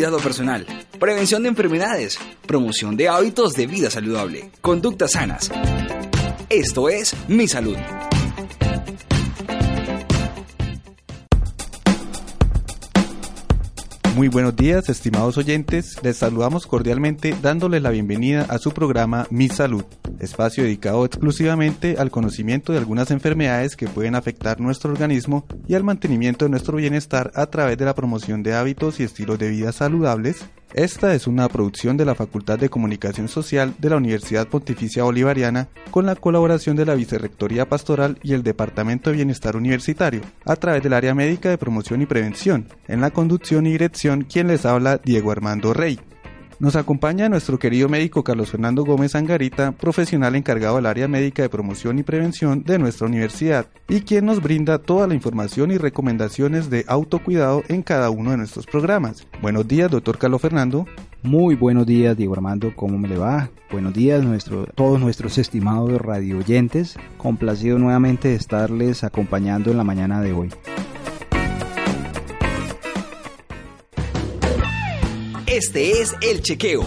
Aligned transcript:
Cuidado 0.00 0.18
personal, 0.20 0.66
prevención 0.98 1.42
de 1.42 1.50
enfermedades, 1.50 2.18
promoción 2.46 2.96
de 2.96 3.10
hábitos 3.10 3.52
de 3.52 3.66
vida 3.66 3.90
saludable, 3.90 4.50
conductas 4.62 5.10
sanas. 5.12 5.50
Esto 6.48 6.88
es 6.88 7.14
Mi 7.28 7.46
Salud. 7.46 7.76
Muy 14.14 14.26
buenos 14.28 14.56
días, 14.56 14.88
estimados 14.88 15.38
oyentes. 15.38 15.96
Les 16.02 16.16
saludamos 16.16 16.66
cordialmente 16.66 17.34
dándoles 17.40 17.80
la 17.80 17.90
bienvenida 17.90 18.44
a 18.48 18.58
su 18.58 18.72
programa 18.72 19.26
Mi 19.30 19.48
Salud, 19.48 19.84
espacio 20.18 20.64
dedicado 20.64 21.04
exclusivamente 21.04 21.96
al 21.98 22.10
conocimiento 22.10 22.72
de 22.72 22.78
algunas 22.78 23.12
enfermedades 23.12 23.76
que 23.76 23.86
pueden 23.86 24.16
afectar 24.16 24.60
nuestro 24.60 24.90
organismo 24.90 25.46
y 25.68 25.74
al 25.74 25.84
mantenimiento 25.84 26.44
de 26.44 26.50
nuestro 26.50 26.76
bienestar 26.76 27.30
a 27.34 27.46
través 27.46 27.78
de 27.78 27.84
la 27.84 27.94
promoción 27.94 28.42
de 28.42 28.54
hábitos 28.54 28.98
y 28.98 29.04
estilos 29.04 29.38
de 29.38 29.48
vida 29.48 29.72
saludables 29.72 30.44
esta 30.74 31.14
es 31.14 31.26
una 31.26 31.48
producción 31.48 31.96
de 31.96 32.04
la 32.04 32.14
Facultad 32.14 32.58
de 32.58 32.68
Comunicación 32.68 33.28
Social 33.28 33.74
de 33.78 33.90
la 33.90 33.96
Universidad 33.96 34.48
Pontificia 34.48 35.02
Bolivariana 35.02 35.68
con 35.90 36.06
la 36.06 36.14
colaboración 36.14 36.76
de 36.76 36.86
la 36.86 36.94
Vicerrectoría 36.94 37.68
Pastoral 37.68 38.18
y 38.22 38.34
el 38.34 38.42
Departamento 38.42 39.10
de 39.10 39.16
Bienestar 39.16 39.56
Universitario, 39.56 40.20
a 40.44 40.56
través 40.56 40.82
del 40.82 40.92
área 40.92 41.14
médica 41.14 41.50
de 41.50 41.58
promoción 41.58 42.02
y 42.02 42.06
prevención. 42.06 42.68
En 42.86 43.00
la 43.00 43.10
conducción 43.10 43.66
y 43.66 43.72
dirección, 43.72 44.22
quien 44.22 44.46
les 44.46 44.64
habla, 44.64 44.98
Diego 44.98 45.32
Armando 45.32 45.74
Rey. 45.74 45.98
Nos 46.60 46.76
acompaña 46.76 47.30
nuestro 47.30 47.58
querido 47.58 47.88
médico 47.88 48.22
Carlos 48.22 48.50
Fernando 48.50 48.84
Gómez 48.84 49.14
Angarita, 49.14 49.72
profesional 49.72 50.36
encargado 50.36 50.76
del 50.76 50.84
área 50.84 51.08
médica 51.08 51.40
de 51.40 51.48
promoción 51.48 51.98
y 51.98 52.02
prevención 52.02 52.64
de 52.64 52.78
nuestra 52.78 53.06
universidad, 53.06 53.68
y 53.88 54.02
quien 54.02 54.26
nos 54.26 54.42
brinda 54.42 54.76
toda 54.76 55.06
la 55.06 55.14
información 55.14 55.70
y 55.70 55.78
recomendaciones 55.78 56.68
de 56.68 56.84
autocuidado 56.86 57.62
en 57.68 57.82
cada 57.82 58.10
uno 58.10 58.32
de 58.32 58.36
nuestros 58.36 58.66
programas. 58.66 59.26
Buenos 59.40 59.66
días, 59.66 59.90
doctor 59.90 60.18
Carlos 60.18 60.42
Fernando. 60.42 60.84
Muy 61.22 61.54
buenos 61.54 61.86
días, 61.86 62.14
Diego 62.14 62.34
Armando, 62.34 62.74
¿cómo 62.76 62.98
me 62.98 63.08
le 63.08 63.16
va? 63.16 63.48
Buenos 63.72 63.94
días, 63.94 64.22
nuestro, 64.22 64.66
todos 64.66 65.00
nuestros 65.00 65.38
estimados 65.38 65.98
radio 65.98 66.36
oyentes. 66.36 66.98
Complacido 67.16 67.78
nuevamente 67.78 68.28
de 68.28 68.34
estarles 68.34 69.02
acompañando 69.02 69.70
en 69.70 69.78
la 69.78 69.84
mañana 69.84 70.20
de 70.20 70.34
hoy. 70.34 70.50
Este 75.60 76.00
es 76.00 76.14
El 76.22 76.40
Chequeo. 76.40 76.86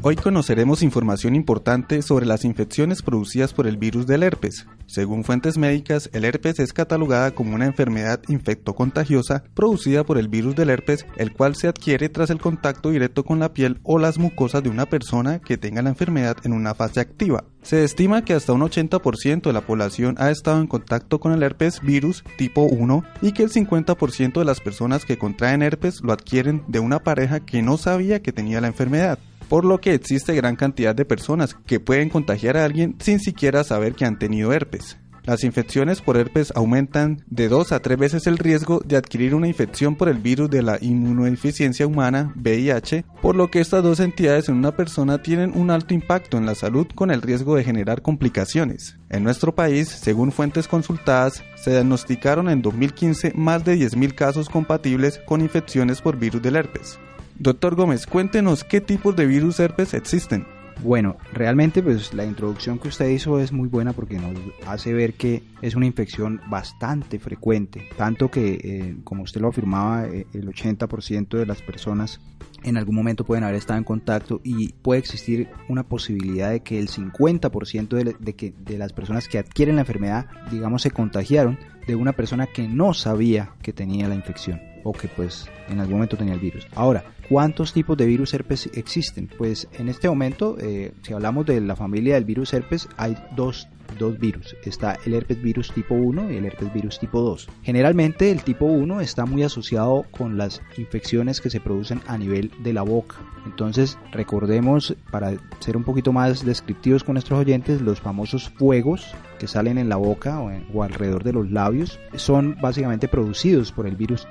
Hoy 0.00 0.14
conoceremos 0.14 0.84
información 0.84 1.34
importante 1.34 2.02
sobre 2.02 2.24
las 2.24 2.44
infecciones 2.44 3.02
producidas 3.02 3.52
por 3.52 3.66
el 3.66 3.78
virus 3.78 4.06
del 4.06 4.22
herpes. 4.22 4.64
Según 4.86 5.24
fuentes 5.24 5.58
médicas, 5.58 6.08
el 6.12 6.24
herpes 6.24 6.60
es 6.60 6.72
catalogada 6.72 7.32
como 7.32 7.56
una 7.56 7.66
enfermedad 7.66 8.20
infectocontagiosa 8.28 9.42
producida 9.54 10.04
por 10.04 10.16
el 10.16 10.28
virus 10.28 10.54
del 10.54 10.70
herpes, 10.70 11.04
el 11.16 11.32
cual 11.32 11.56
se 11.56 11.66
adquiere 11.66 12.08
tras 12.08 12.30
el 12.30 12.38
contacto 12.38 12.90
directo 12.90 13.24
con 13.24 13.40
la 13.40 13.52
piel 13.52 13.80
o 13.82 13.98
las 13.98 14.18
mucosas 14.18 14.62
de 14.62 14.70
una 14.70 14.86
persona 14.86 15.40
que 15.40 15.58
tenga 15.58 15.82
la 15.82 15.90
enfermedad 15.90 16.36
en 16.44 16.52
una 16.52 16.76
fase 16.76 17.00
activa. 17.00 17.42
Se 17.62 17.82
estima 17.82 18.24
que 18.24 18.34
hasta 18.34 18.52
un 18.52 18.60
80% 18.60 19.42
de 19.42 19.52
la 19.52 19.62
población 19.62 20.14
ha 20.18 20.30
estado 20.30 20.60
en 20.60 20.68
contacto 20.68 21.18
con 21.18 21.32
el 21.32 21.42
herpes 21.42 21.80
virus 21.82 22.22
tipo 22.36 22.62
1 22.62 23.02
y 23.20 23.32
que 23.32 23.42
el 23.42 23.50
50% 23.50 24.38
de 24.38 24.44
las 24.44 24.60
personas 24.60 25.04
que 25.04 25.18
contraen 25.18 25.60
herpes 25.60 26.02
lo 26.02 26.12
adquieren 26.12 26.62
de 26.68 26.78
una 26.78 27.00
pareja 27.00 27.40
que 27.40 27.62
no 27.62 27.78
sabía 27.78 28.22
que 28.22 28.32
tenía 28.32 28.60
la 28.60 28.68
enfermedad 28.68 29.18
por 29.48 29.64
lo 29.64 29.80
que 29.80 29.94
existe 29.94 30.34
gran 30.34 30.56
cantidad 30.56 30.94
de 30.94 31.04
personas 31.04 31.56
que 31.66 31.80
pueden 31.80 32.08
contagiar 32.08 32.56
a 32.56 32.64
alguien 32.64 32.96
sin 33.00 33.20
siquiera 33.20 33.64
saber 33.64 33.94
que 33.94 34.04
han 34.04 34.18
tenido 34.18 34.52
herpes. 34.52 34.98
Las 35.28 35.44
infecciones 35.44 36.00
por 36.00 36.16
herpes 36.16 36.54
aumentan 36.56 37.22
de 37.26 37.50
2 37.50 37.72
a 37.72 37.80
3 37.80 37.98
veces 37.98 38.26
el 38.26 38.38
riesgo 38.38 38.80
de 38.82 38.96
adquirir 38.96 39.34
una 39.34 39.46
infección 39.46 39.94
por 39.94 40.08
el 40.08 40.16
virus 40.16 40.48
de 40.48 40.62
la 40.62 40.78
inmunodeficiencia 40.80 41.86
humana, 41.86 42.32
VIH, 42.34 43.04
por 43.20 43.36
lo 43.36 43.50
que 43.50 43.60
estas 43.60 43.82
dos 43.82 44.00
entidades 44.00 44.48
en 44.48 44.54
una 44.54 44.74
persona 44.74 45.22
tienen 45.22 45.52
un 45.54 45.70
alto 45.70 45.92
impacto 45.92 46.38
en 46.38 46.46
la 46.46 46.54
salud 46.54 46.86
con 46.94 47.10
el 47.10 47.20
riesgo 47.20 47.56
de 47.56 47.64
generar 47.64 48.00
complicaciones. 48.00 48.96
En 49.10 49.22
nuestro 49.22 49.54
país, 49.54 49.90
según 49.90 50.32
fuentes 50.32 50.66
consultadas, 50.66 51.44
se 51.56 51.72
diagnosticaron 51.72 52.48
en 52.48 52.62
2015 52.62 53.34
más 53.34 53.66
de 53.66 53.76
10.000 53.76 54.14
casos 54.14 54.48
compatibles 54.48 55.20
con 55.26 55.42
infecciones 55.42 56.00
por 56.00 56.18
virus 56.18 56.40
del 56.40 56.56
herpes. 56.56 56.98
Doctor 57.40 57.76
Gómez, 57.76 58.06
cuéntenos 58.06 58.64
qué 58.64 58.80
tipos 58.80 59.14
de 59.14 59.24
virus 59.24 59.60
herpes 59.60 59.94
existen. 59.94 60.44
Bueno, 60.82 61.16
realmente 61.32 61.82
pues 61.84 62.12
la 62.12 62.24
introducción 62.24 62.80
que 62.80 62.88
usted 62.88 63.08
hizo 63.10 63.38
es 63.38 63.52
muy 63.52 63.68
buena 63.68 63.92
porque 63.92 64.18
nos 64.18 64.34
hace 64.66 64.92
ver 64.92 65.14
que 65.14 65.44
es 65.62 65.76
una 65.76 65.86
infección 65.86 66.40
bastante 66.48 67.20
frecuente, 67.20 67.88
tanto 67.96 68.28
que 68.28 68.54
eh, 68.54 68.96
como 69.04 69.22
usted 69.22 69.40
lo 69.40 69.48
afirmaba, 69.48 70.06
eh, 70.06 70.26
el 70.34 70.48
80% 70.48 71.38
de 71.38 71.46
las 71.46 71.62
personas 71.62 72.20
en 72.64 72.76
algún 72.76 72.96
momento 72.96 73.24
pueden 73.24 73.44
haber 73.44 73.56
estado 73.56 73.78
en 73.78 73.84
contacto 73.84 74.40
y 74.42 74.72
puede 74.72 74.98
existir 74.98 75.48
una 75.68 75.84
posibilidad 75.84 76.50
de 76.50 76.60
que 76.60 76.80
el 76.80 76.88
50% 76.88 77.88
de, 77.88 78.16
de, 78.18 78.34
que, 78.34 78.52
de 78.58 78.78
las 78.78 78.92
personas 78.92 79.28
que 79.28 79.38
adquieren 79.38 79.76
la 79.76 79.82
enfermedad, 79.82 80.26
digamos, 80.50 80.82
se 80.82 80.90
contagiaron 80.90 81.56
de 81.86 81.94
una 81.94 82.14
persona 82.14 82.48
que 82.48 82.66
no 82.66 82.94
sabía 82.94 83.52
que 83.62 83.72
tenía 83.72 84.08
la 84.08 84.16
infección 84.16 84.60
o 84.84 84.92
que 84.92 85.08
pues 85.08 85.46
en 85.68 85.80
algún 85.80 85.94
momento 85.94 86.16
tenía 86.16 86.34
el 86.34 86.40
virus. 86.40 86.66
Ahora, 86.74 87.04
¿cuántos 87.28 87.72
tipos 87.72 87.96
de 87.96 88.06
virus 88.06 88.34
herpes 88.34 88.68
existen? 88.74 89.28
Pues 89.38 89.68
en 89.78 89.88
este 89.88 90.08
momento, 90.08 90.56
eh, 90.60 90.92
si 91.02 91.12
hablamos 91.12 91.46
de 91.46 91.60
la 91.60 91.76
familia 91.76 92.14
del 92.14 92.24
virus 92.24 92.52
herpes, 92.52 92.88
hay 92.96 93.16
dos 93.36 93.68
dos 93.98 94.18
virus. 94.18 94.56
Está 94.64 94.98
el 95.06 95.14
herpes 95.14 95.40
virus 95.42 95.72
tipo 95.72 95.94
1 95.94 96.32
y 96.32 96.36
el 96.36 96.46
herpes 96.46 96.72
virus 96.72 96.98
tipo 96.98 97.20
2. 97.20 97.48
Generalmente 97.62 98.30
el 98.30 98.42
tipo 98.42 98.66
1 98.66 99.00
está 99.00 99.26
muy 99.26 99.42
asociado 99.42 100.04
con 100.10 100.36
las 100.36 100.62
infecciones 100.76 101.40
que 101.40 101.50
se 101.50 101.60
producen 101.60 102.00
a 102.06 102.18
nivel 102.18 102.50
de 102.62 102.72
la 102.72 102.82
boca. 102.82 103.16
Entonces 103.46 103.98
recordemos, 104.12 104.94
para 105.10 105.32
ser 105.60 105.76
un 105.76 105.84
poquito 105.84 106.12
más 106.12 106.44
descriptivos 106.44 107.04
con 107.04 107.14
nuestros 107.14 107.38
oyentes, 107.40 107.80
los 107.80 108.00
famosos 108.00 108.50
fuegos 108.50 109.14
que 109.38 109.46
salen 109.46 109.78
en 109.78 109.88
la 109.88 109.96
boca 109.96 110.40
o, 110.40 110.82
alrededor 110.82 111.22
de 111.22 111.32
los 111.32 111.50
labios 111.50 111.98
son 112.16 112.56
básicamente 112.60 113.08
producidos 113.08 113.72
por 113.72 113.86
el 113.86 113.96
virus 113.96 114.26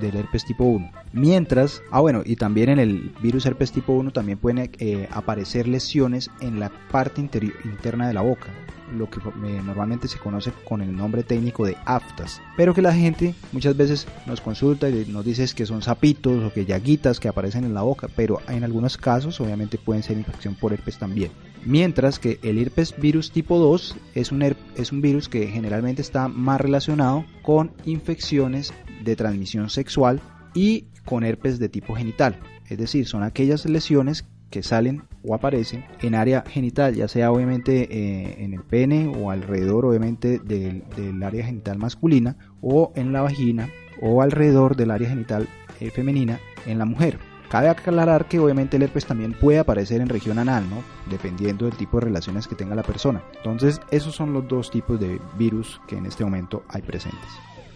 del 0.00 0.16
herpes 0.16 0.44
tipo 0.44 0.64
1. 0.64 0.90
Mientras, 1.12 1.82
ah 1.90 2.00
bueno, 2.00 2.22
y 2.24 2.36
también 2.36 2.70
en 2.70 2.78
el 2.78 3.12
virus 3.22 3.44
herpes 3.46 3.72
tipo 3.72 3.92
1 3.92 4.12
también 4.12 4.38
pueden 4.38 4.70
eh, 4.78 5.08
aparecer 5.10 5.68
lesiones 5.68 6.30
en 6.40 6.60
la 6.60 6.70
parte 6.90 7.20
interna 7.20 8.08
de 8.08 8.14
la 8.14 8.22
boca 8.22 8.48
lo 8.92 9.10
que 9.10 9.20
normalmente 9.40 10.08
se 10.08 10.18
conoce 10.18 10.52
con 10.64 10.82
el 10.82 10.94
nombre 10.94 11.22
técnico 11.22 11.66
de 11.66 11.76
aftas, 11.84 12.40
pero 12.56 12.74
que 12.74 12.82
la 12.82 12.94
gente 12.94 13.34
muchas 13.52 13.76
veces 13.76 14.06
nos 14.26 14.40
consulta 14.40 14.88
y 14.88 15.06
nos 15.06 15.24
dice 15.24 15.42
que 15.54 15.66
son 15.66 15.82
sapitos 15.82 16.44
o 16.44 16.52
que 16.52 16.64
llaguitas 16.64 17.18
que 17.18 17.28
aparecen 17.28 17.64
en 17.64 17.74
la 17.74 17.82
boca, 17.82 18.08
pero 18.14 18.40
en 18.48 18.64
algunos 18.64 18.96
casos 18.96 19.40
obviamente 19.40 19.78
pueden 19.78 20.02
ser 20.02 20.16
infección 20.16 20.54
por 20.54 20.72
herpes 20.72 20.98
también. 20.98 21.32
Mientras 21.64 22.18
que 22.18 22.38
el 22.42 22.58
herpes 22.58 22.94
virus 22.98 23.30
tipo 23.30 23.58
2 23.58 23.96
es 24.14 24.32
un, 24.32 24.42
es 24.42 24.92
un 24.92 25.00
virus 25.00 25.28
que 25.28 25.46
generalmente 25.46 26.02
está 26.02 26.28
más 26.28 26.60
relacionado 26.60 27.24
con 27.42 27.72
infecciones 27.84 28.72
de 29.04 29.16
transmisión 29.16 29.70
sexual 29.70 30.20
y 30.54 30.86
con 31.04 31.24
herpes 31.24 31.58
de 31.58 31.68
tipo 31.68 31.94
genital. 31.94 32.38
Es 32.68 32.78
decir, 32.78 33.06
son 33.06 33.22
aquellas 33.22 33.64
lesiones 33.64 34.24
que 34.52 34.62
salen 34.62 35.02
o 35.24 35.34
aparecen 35.34 35.84
en 36.02 36.14
área 36.14 36.44
genital, 36.46 36.94
ya 36.94 37.08
sea 37.08 37.32
obviamente 37.32 37.88
eh, 37.90 38.44
en 38.44 38.52
el 38.52 38.62
pene 38.62 39.08
o 39.08 39.30
alrededor 39.30 39.86
obviamente 39.86 40.38
del, 40.38 40.84
área 41.24 41.46
genital 41.46 41.78
masculina 41.78 42.36
o 42.60 42.92
en 42.94 43.12
la 43.12 43.22
vagina 43.22 43.70
o 44.00 44.22
alrededor 44.22 44.76
del 44.76 44.90
área 44.90 45.08
genital 45.08 45.48
eh, 45.80 45.90
femenina 45.90 46.38
en 46.66 46.78
la 46.78 46.84
mujer. 46.84 47.18
Cabe 47.48 47.68
aclarar 47.68 48.28
que 48.28 48.38
obviamente 48.38 48.76
el 48.76 48.82
herpes 48.82 49.06
también 49.06 49.32
puede 49.32 49.58
aparecer 49.58 50.00
en 50.00 50.08
región 50.08 50.38
anal, 50.38 50.68
¿no? 50.70 50.82
Dependiendo 51.10 51.66
del 51.66 51.76
tipo 51.76 51.98
de 51.98 52.06
relaciones 52.06 52.46
que 52.46 52.54
tenga 52.54 52.74
la 52.74 52.82
persona. 52.82 53.22
Entonces, 53.36 53.80
esos 53.90 54.14
son 54.14 54.32
los 54.32 54.48
dos 54.48 54.70
tipos 54.70 54.98
de 54.98 55.20
virus 55.38 55.80
que 55.86 55.96
en 55.96 56.06
este 56.06 56.24
momento 56.24 56.62
hay 56.68 56.80
presentes. 56.80 57.28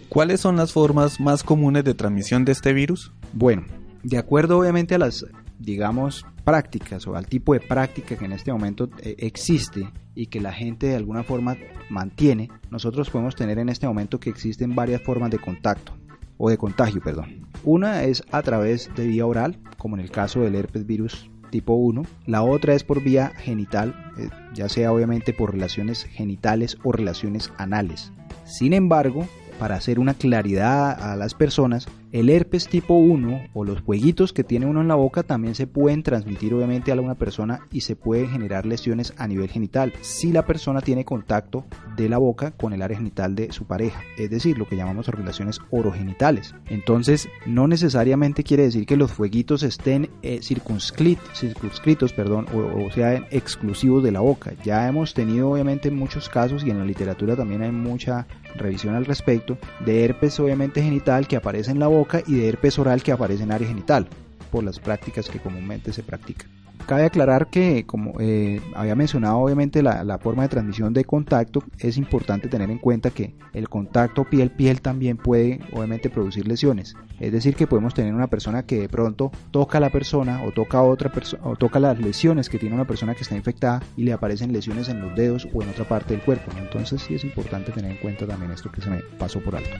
¿Cuáles 0.08 0.40
son 0.40 0.56
las 0.56 0.72
formas 0.72 1.20
más 1.20 1.42
comunes 1.42 1.84
de 1.84 1.94
transmisión 1.94 2.44
de 2.44 2.52
este 2.52 2.72
virus? 2.72 3.12
Bueno, 3.34 3.64
de 4.02 4.18
acuerdo 4.18 4.58
obviamente 4.58 4.94
a 4.94 4.98
las 4.98 5.26
digamos, 5.58 6.24
prácticas 6.44 7.06
o 7.06 7.16
al 7.16 7.26
tipo 7.26 7.54
de 7.54 7.60
práctica 7.60 8.16
que 8.16 8.24
en 8.24 8.32
este 8.32 8.52
momento 8.52 8.88
eh, 9.02 9.16
existe 9.18 9.90
y 10.14 10.26
que 10.26 10.40
la 10.40 10.52
gente 10.52 10.86
de 10.86 10.96
alguna 10.96 11.22
forma 11.22 11.56
mantiene, 11.90 12.50
nosotros 12.70 13.10
podemos 13.10 13.36
tener 13.36 13.58
en 13.58 13.68
este 13.68 13.86
momento 13.86 14.20
que 14.20 14.30
existen 14.30 14.74
varias 14.74 15.02
formas 15.02 15.30
de 15.30 15.38
contacto. 15.38 15.92
o 16.38 16.50
de 16.50 16.58
contagio, 16.58 17.00
perdón. 17.00 17.46
Una 17.64 18.04
es 18.04 18.22
a 18.30 18.42
través 18.42 18.90
de 18.94 19.06
vía 19.06 19.24
oral, 19.24 19.58
como 19.78 19.96
en 19.96 20.02
el 20.02 20.10
caso 20.10 20.40
del 20.40 20.54
herpes 20.54 20.86
virus 20.86 21.30
tipo 21.50 21.74
1. 21.74 22.02
La 22.26 22.42
otra 22.42 22.74
es 22.74 22.84
por 22.84 23.02
vía 23.02 23.32
genital, 23.36 23.94
eh, 24.18 24.28
ya 24.52 24.68
sea 24.68 24.92
obviamente 24.92 25.32
por 25.32 25.52
relaciones 25.52 26.04
genitales 26.04 26.76
o 26.84 26.92
relaciones 26.92 27.52
anales. 27.56 28.12
Sin 28.44 28.74
embargo, 28.74 29.26
para 29.58 29.76
hacer 29.76 29.98
una 29.98 30.14
claridad 30.14 30.90
a 30.90 31.16
las 31.16 31.34
personas, 31.34 31.88
el 32.12 32.30
herpes 32.30 32.68
tipo 32.68 32.94
1 32.94 33.48
o 33.52 33.64
los 33.64 33.80
jueguitos 33.80 34.32
que 34.32 34.44
tiene 34.44 34.66
uno 34.66 34.80
en 34.80 34.88
la 34.88 34.94
boca 34.94 35.22
también 35.22 35.54
se 35.54 35.66
pueden 35.66 36.02
transmitir 36.02 36.54
obviamente 36.54 36.92
a 36.92 36.94
una 37.00 37.16
persona 37.16 37.66
y 37.72 37.80
se 37.80 37.96
pueden 37.96 38.30
generar 38.30 38.64
lesiones 38.64 39.12
a 39.16 39.26
nivel 39.26 39.48
genital 39.48 39.92
si 40.02 40.32
la 40.32 40.46
persona 40.46 40.80
tiene 40.80 41.04
contacto 41.04 41.64
de 41.96 42.08
la 42.08 42.18
boca 42.18 42.52
con 42.52 42.72
el 42.72 42.82
área 42.82 42.98
genital 42.98 43.34
de 43.34 43.52
su 43.52 43.64
pareja, 43.66 44.02
es 44.16 44.30
decir, 44.30 44.56
lo 44.56 44.66
que 44.66 44.76
llamamos 44.76 45.08
relaciones 45.08 45.60
orogenitales. 45.70 46.54
Entonces, 46.66 47.28
no 47.44 47.66
necesariamente 47.66 48.44
quiere 48.44 48.64
decir 48.64 48.86
que 48.86 48.96
los 48.96 49.12
fueguitos 49.12 49.62
estén 49.62 50.10
eh, 50.22 50.40
circunscritos, 50.42 52.12
perdón, 52.12 52.46
o, 52.54 52.86
o 52.86 52.90
sean 52.92 53.26
exclusivos 53.30 54.02
de 54.02 54.12
la 54.12 54.20
boca. 54.20 54.52
Ya 54.64 54.88
hemos 54.88 55.14
tenido 55.14 55.50
obviamente 55.50 55.90
muchos 55.90 56.28
casos 56.28 56.64
y 56.64 56.70
en 56.70 56.78
la 56.78 56.84
literatura 56.84 57.36
también 57.36 57.62
hay 57.62 57.72
mucha 57.72 58.26
revisión 58.56 58.94
al 58.94 59.04
respecto 59.04 59.58
de 59.84 60.04
herpes 60.04 60.40
obviamente 60.40 60.82
genital 60.82 61.28
que 61.28 61.36
aparece 61.36 61.70
en 61.70 61.78
la 61.78 61.88
boca 61.88 61.95
y 62.26 62.34
de 62.34 62.48
herpes 62.48 62.78
oral 62.78 63.02
que 63.02 63.12
aparece 63.12 63.44
en 63.44 63.52
área 63.52 63.68
genital, 63.68 64.08
por 64.50 64.64
las 64.64 64.78
prácticas 64.78 65.28
que 65.28 65.38
comúnmente 65.38 65.92
se 65.92 66.02
practican. 66.02 66.50
Cabe 66.86 67.04
aclarar 67.04 67.48
que, 67.48 67.84
como 67.84 68.14
eh, 68.20 68.60
había 68.76 68.94
mencionado, 68.94 69.38
obviamente 69.38 69.82
la, 69.82 70.18
forma 70.18 70.44
de 70.44 70.48
transmisión 70.48 70.92
de 70.92 71.04
contacto, 71.04 71.64
es 71.80 71.96
importante 71.96 72.48
tener 72.48 72.70
en 72.70 72.78
cuenta 72.78 73.10
que 73.10 73.34
el 73.54 73.68
contacto 73.68 74.24
piel-piel 74.24 74.80
también 74.80 75.16
puede, 75.16 75.60
obviamente, 75.72 76.10
producir 76.10 76.46
lesiones. 76.46 76.94
Es 77.18 77.32
decir, 77.32 77.56
que 77.56 77.66
podemos 77.66 77.92
tener 77.92 78.14
una 78.14 78.28
persona 78.28 78.66
que 78.66 78.78
de 78.78 78.88
pronto 78.88 79.32
toca 79.50 79.78
a 79.78 79.80
la 79.80 79.90
persona 79.90 80.44
o 80.44 80.52
toca 80.52 80.78
a 80.78 80.82
otra 80.82 81.10
o 81.42 81.56
toca 81.56 81.80
las 81.80 81.98
lesiones 81.98 82.48
que 82.48 82.58
tiene 82.58 82.76
una 82.76 82.86
persona 82.86 83.16
que 83.16 83.22
está 83.22 83.34
infectada 83.34 83.82
y 83.96 84.04
le 84.04 84.12
aparecen 84.12 84.52
lesiones 84.52 84.88
en 84.88 85.00
los 85.00 85.16
dedos 85.16 85.48
o 85.52 85.62
en 85.62 85.70
otra 85.70 85.88
parte 85.88 86.14
del 86.14 86.22
cuerpo. 86.22 86.52
Entonces, 86.56 87.02
sí 87.02 87.16
es 87.16 87.24
importante 87.24 87.72
tener 87.72 87.90
en 87.90 87.96
cuenta 87.98 88.28
también 88.28 88.52
esto 88.52 88.70
que 88.70 88.80
se 88.80 88.90
me 88.90 89.00
pasó 89.18 89.40
por 89.40 89.56
alto. 89.56 89.76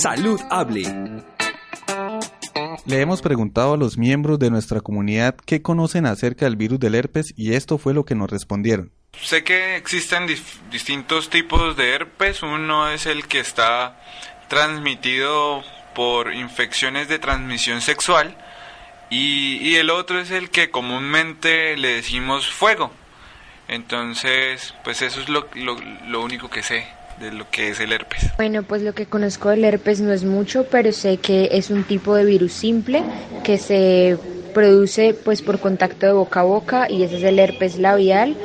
Salud 0.00 0.40
Hable. 0.48 0.82
Le 2.86 3.00
hemos 3.02 3.20
preguntado 3.20 3.74
a 3.74 3.76
los 3.76 3.98
miembros 3.98 4.38
de 4.38 4.48
nuestra 4.48 4.80
comunidad 4.80 5.36
qué 5.44 5.60
conocen 5.60 6.06
acerca 6.06 6.46
del 6.46 6.56
virus 6.56 6.80
del 6.80 6.94
herpes 6.94 7.34
y 7.36 7.52
esto 7.52 7.76
fue 7.76 7.92
lo 7.92 8.06
que 8.06 8.14
nos 8.14 8.30
respondieron. 8.30 8.92
Sé 9.20 9.44
que 9.44 9.76
existen 9.76 10.26
distintos 10.70 11.28
tipos 11.28 11.76
de 11.76 11.90
herpes. 11.90 12.42
Uno 12.42 12.88
es 12.88 13.04
el 13.04 13.28
que 13.28 13.40
está 13.40 14.00
transmitido 14.48 15.62
por 15.94 16.32
infecciones 16.32 17.06
de 17.08 17.18
transmisión 17.18 17.82
sexual 17.82 18.38
y, 19.10 19.74
el 19.74 19.90
otro 19.90 20.18
es 20.18 20.30
el 20.30 20.48
que 20.48 20.70
comúnmente 20.70 21.76
le 21.76 21.88
decimos 21.96 22.48
fuego. 22.48 22.90
Entonces, 23.68 24.72
pues 24.82 25.02
eso 25.02 25.20
es 25.20 25.28
lo, 25.28 25.46
lo 26.06 26.22
único 26.22 26.48
que 26.48 26.62
sé 26.62 26.99
de 27.20 27.32
lo 27.32 27.48
que 27.50 27.70
es 27.70 27.80
el 27.80 27.92
herpes? 27.92 28.30
Bueno, 28.36 28.62
pues 28.62 28.82
lo 28.82 28.94
que 28.94 29.06
conozco 29.06 29.50
del 29.50 29.64
herpes 29.64 30.00
no 30.00 30.12
es 30.12 30.24
mucho, 30.24 30.64
pero 30.64 30.92
sé 30.92 31.18
que 31.18 31.50
es 31.52 31.70
un 31.70 31.84
tipo 31.84 32.14
de 32.14 32.24
virus 32.24 32.52
simple 32.52 33.02
que 33.44 33.58
se 33.58 34.16
produce 34.54 35.14
pues 35.14 35.42
por 35.42 35.60
contacto 35.60 36.06
de 36.06 36.12
boca 36.12 36.40
a 36.40 36.44
boca 36.44 36.90
y 36.90 37.04
ese 37.04 37.18
es 37.18 37.22
el 37.22 37.38
herpes 37.38 37.78
labial 37.78 38.36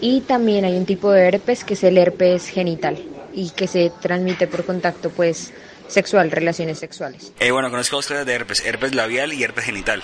y 0.00 0.20
también 0.20 0.64
hay 0.64 0.76
un 0.76 0.86
tipo 0.86 1.10
de 1.10 1.26
herpes 1.26 1.64
que 1.64 1.74
es 1.74 1.82
el 1.82 1.98
herpes 1.98 2.48
genital 2.48 3.02
y 3.32 3.50
que 3.50 3.66
se 3.66 3.90
transmite 4.00 4.46
por 4.46 4.64
contacto 4.64 5.10
pues 5.10 5.52
sexual, 5.88 6.30
relaciones 6.30 6.78
sexuales. 6.78 7.32
Eh, 7.40 7.50
bueno, 7.50 7.70
conozco 7.70 7.96
dos 7.96 8.06
clases 8.06 8.26
de 8.26 8.34
herpes, 8.34 8.64
herpes 8.64 8.94
labial 8.94 9.32
y 9.32 9.42
herpes 9.42 9.64
genital. 9.64 10.02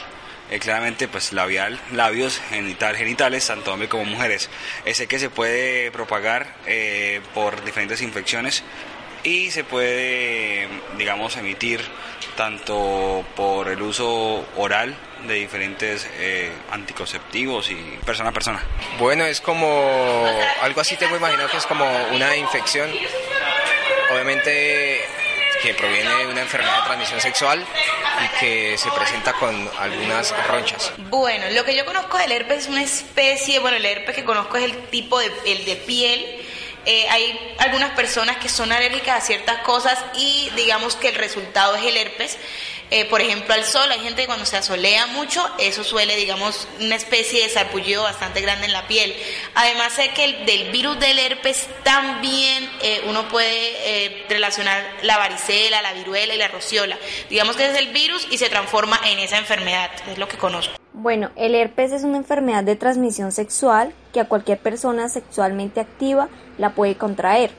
Eh, 0.51 0.59
claramente 0.59 1.09
pues 1.09 1.33
labial, 1.33 1.81
labios, 1.93 2.41
genital, 2.51 2.97
genitales, 2.97 3.47
tanto 3.47 3.73
hombres 3.73 3.91
como 3.91 4.05
mujeres. 4.05 4.51
Ese 4.85 5.07
que 5.07 5.19
se 5.19 5.31
puede 5.31 5.91
propagar 5.91 6.55
eh, 6.67 7.21
por 7.33 7.65
diferentes 7.65 8.03
infecciones 8.03 8.63
y 9.23 9.51
se 9.51 9.65
puede, 9.65 10.69
digamos, 10.99 11.37
emitir 11.37 11.81
tanto 12.37 13.25
por 13.35 13.69
el 13.69 13.81
uso 13.81 14.47
oral 14.57 14.95
de 15.27 15.35
diferentes 15.35 16.09
eh, 16.19 16.53
anticonceptivos 16.71 17.71
y 17.71 17.77
persona 18.05 18.29
a 18.29 18.33
persona. 18.33 18.63
Bueno, 18.99 19.25
es 19.25 19.41
como 19.41 19.67
algo 20.61 20.81
así 20.81 20.97
tengo 20.97 21.17
imaginado 21.17 21.49
que 21.49 21.57
es 21.57 21.67
como 21.67 21.87
una 22.13 22.37
infección. 22.37 22.91
Obviamente 24.13 25.01
que 25.65 25.73
proviene 25.73 26.15
de 26.15 26.27
una 26.27 26.43
enfermedad 26.43 26.77
de 26.81 26.85
transmisión 26.85 27.21
sexual 27.23 27.65
y 28.23 28.39
que 28.39 28.77
se 28.77 28.91
presenta 28.91 29.33
con 29.33 29.71
algunas 29.79 30.35
ronchas. 30.47 30.93
Bueno, 31.09 31.47
lo 31.53 31.65
que 31.65 31.75
yo 31.75 31.87
conozco 31.87 32.19
del 32.19 32.33
herpes 32.33 32.65
es 32.65 32.69
una 32.69 32.83
especie, 32.83 33.61
bueno, 33.61 33.79
el 33.79 33.87
herpes 33.87 34.15
que 34.15 34.25
conozco 34.25 34.59
es 34.59 34.65
el 34.65 34.77
tipo 34.89 35.19
de, 35.19 35.33
el 35.47 35.65
de 35.65 35.77
piel. 35.77 36.21
Eh, 36.85 37.07
hay 37.09 37.55
algunas 37.61 37.93
personas 37.93 38.37
que 38.37 38.51
son 38.51 38.73
alérgicas 38.73 39.23
a 39.23 39.27
ciertas 39.27 39.63
cosas 39.63 39.99
y 40.15 40.51
digamos 40.55 40.97
que 40.97 41.09
el 41.09 41.15
resultado 41.15 41.77
es 41.77 41.85
el 41.85 41.97
herpes. 41.97 42.39
Eh, 42.97 43.07
por 43.07 43.21
ejemplo, 43.21 43.53
al 43.53 43.65
sol, 43.65 43.91
hay 43.91 43.99
gente 43.99 44.21
que 44.21 44.29
cuando 44.29 44.45
se 44.45 44.57
asolea 44.57 45.09
mucho, 45.09 45.45
eso 45.59 45.83
suele, 45.83 46.15
digamos, 46.15 46.69
una 46.81 46.95
especie 46.95 47.43
de 47.43 47.49
sarpullido 47.49 48.05
bastante 48.05 48.41
grande 48.41 48.67
en 48.67 48.73
la 48.73 48.87
piel. 48.87 49.13
Además, 49.57 49.95
sé 49.95 50.11
que 50.11 50.25
el, 50.25 50.47
del 50.47 50.71
virus 50.71 51.01
del 51.01 51.19
herpes 51.19 51.67
también 51.83 52.71
eh, 52.83 53.03
uno 53.09 53.27
puede 53.27 53.49
eh, 53.51 54.25
relacionar 54.29 54.81
la 55.03 55.19
varicela, 55.19 55.83
la 55.83 55.93
viruela 55.93 56.37
y 56.37 56.39
la 56.39 56.47
rociola. 56.47 56.97
Digamos 57.29 57.57
que 57.57 57.69
es 57.69 57.77
el 57.77 57.89
virus 57.89 58.29
y 58.31 58.39
se 58.39 58.49
transforma 58.49 59.01
en 59.11 59.19
esa 59.19 59.39
enfermedad, 59.39 59.91
es 60.09 60.17
lo 60.17 60.29
que 60.29 60.39
conozco. 60.39 60.77
Bueno, 60.93 61.33
el 61.35 61.57
herpes 61.57 61.91
es 61.91 62.05
una 62.05 62.19
enfermedad 62.19 62.63
de 62.63 62.77
transmisión 62.77 63.33
sexual 63.33 63.93
que 64.13 64.21
a 64.21 64.29
cualquier 64.29 64.59
persona 64.59 65.09
sexualmente 65.09 65.81
activa 65.81 66.29
la 66.59 66.71
puede 66.71 66.95
contraer. 66.95 67.51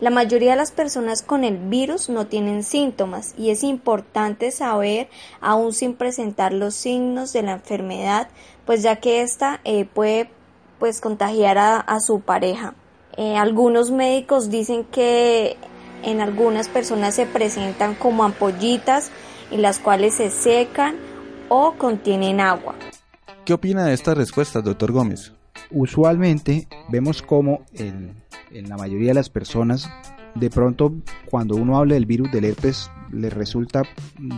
La 0.00 0.08
mayoría 0.08 0.52
de 0.52 0.56
las 0.56 0.72
personas 0.72 1.22
con 1.22 1.44
el 1.44 1.58
virus 1.58 2.08
no 2.08 2.26
tienen 2.26 2.62
síntomas 2.62 3.34
y 3.36 3.50
es 3.50 3.62
importante 3.62 4.50
saber, 4.50 5.10
aún 5.42 5.74
sin 5.74 5.94
presentar 5.94 6.54
los 6.54 6.74
signos 6.74 7.34
de 7.34 7.42
la 7.42 7.52
enfermedad, 7.52 8.28
pues 8.64 8.82
ya 8.82 8.96
que 8.96 9.20
ésta 9.20 9.60
eh, 9.64 9.84
puede 9.84 10.30
pues 10.78 11.02
contagiar 11.02 11.58
a, 11.58 12.00
su 12.00 12.20
pareja. 12.20 12.74
Eh, 13.18 13.36
algunos 13.36 13.90
médicos 13.90 14.48
dicen 14.48 14.84
que 14.84 15.58
en 16.02 16.22
algunas 16.22 16.68
personas 16.68 17.14
se 17.14 17.26
presentan 17.26 17.94
como 17.94 18.24
ampollitas 18.24 19.10
y 19.50 19.58
las 19.58 19.78
cuales 19.78 20.14
se 20.14 20.30
secan 20.30 20.96
o 21.50 21.74
contienen 21.74 22.40
agua. 22.40 22.74
¿Qué 23.44 23.52
opina 23.52 23.84
de 23.84 23.92
estas 23.92 24.16
respuestas, 24.16 24.64
doctor 24.64 24.92
Gómez? 24.92 25.34
Usualmente 25.70 26.66
vemos 26.88 27.22
como 27.22 27.64
en 27.74 28.68
la 28.68 28.76
mayoría 28.76 29.08
de 29.08 29.14
las 29.14 29.30
personas, 29.30 29.88
de 30.34 30.50
pronto 30.50 30.94
cuando 31.26 31.56
uno 31.56 31.76
habla 31.76 31.94
del 31.94 32.06
virus 32.06 32.30
del 32.32 32.44
herpes 32.44 32.90
le 33.12 33.30
resulta 33.30 33.82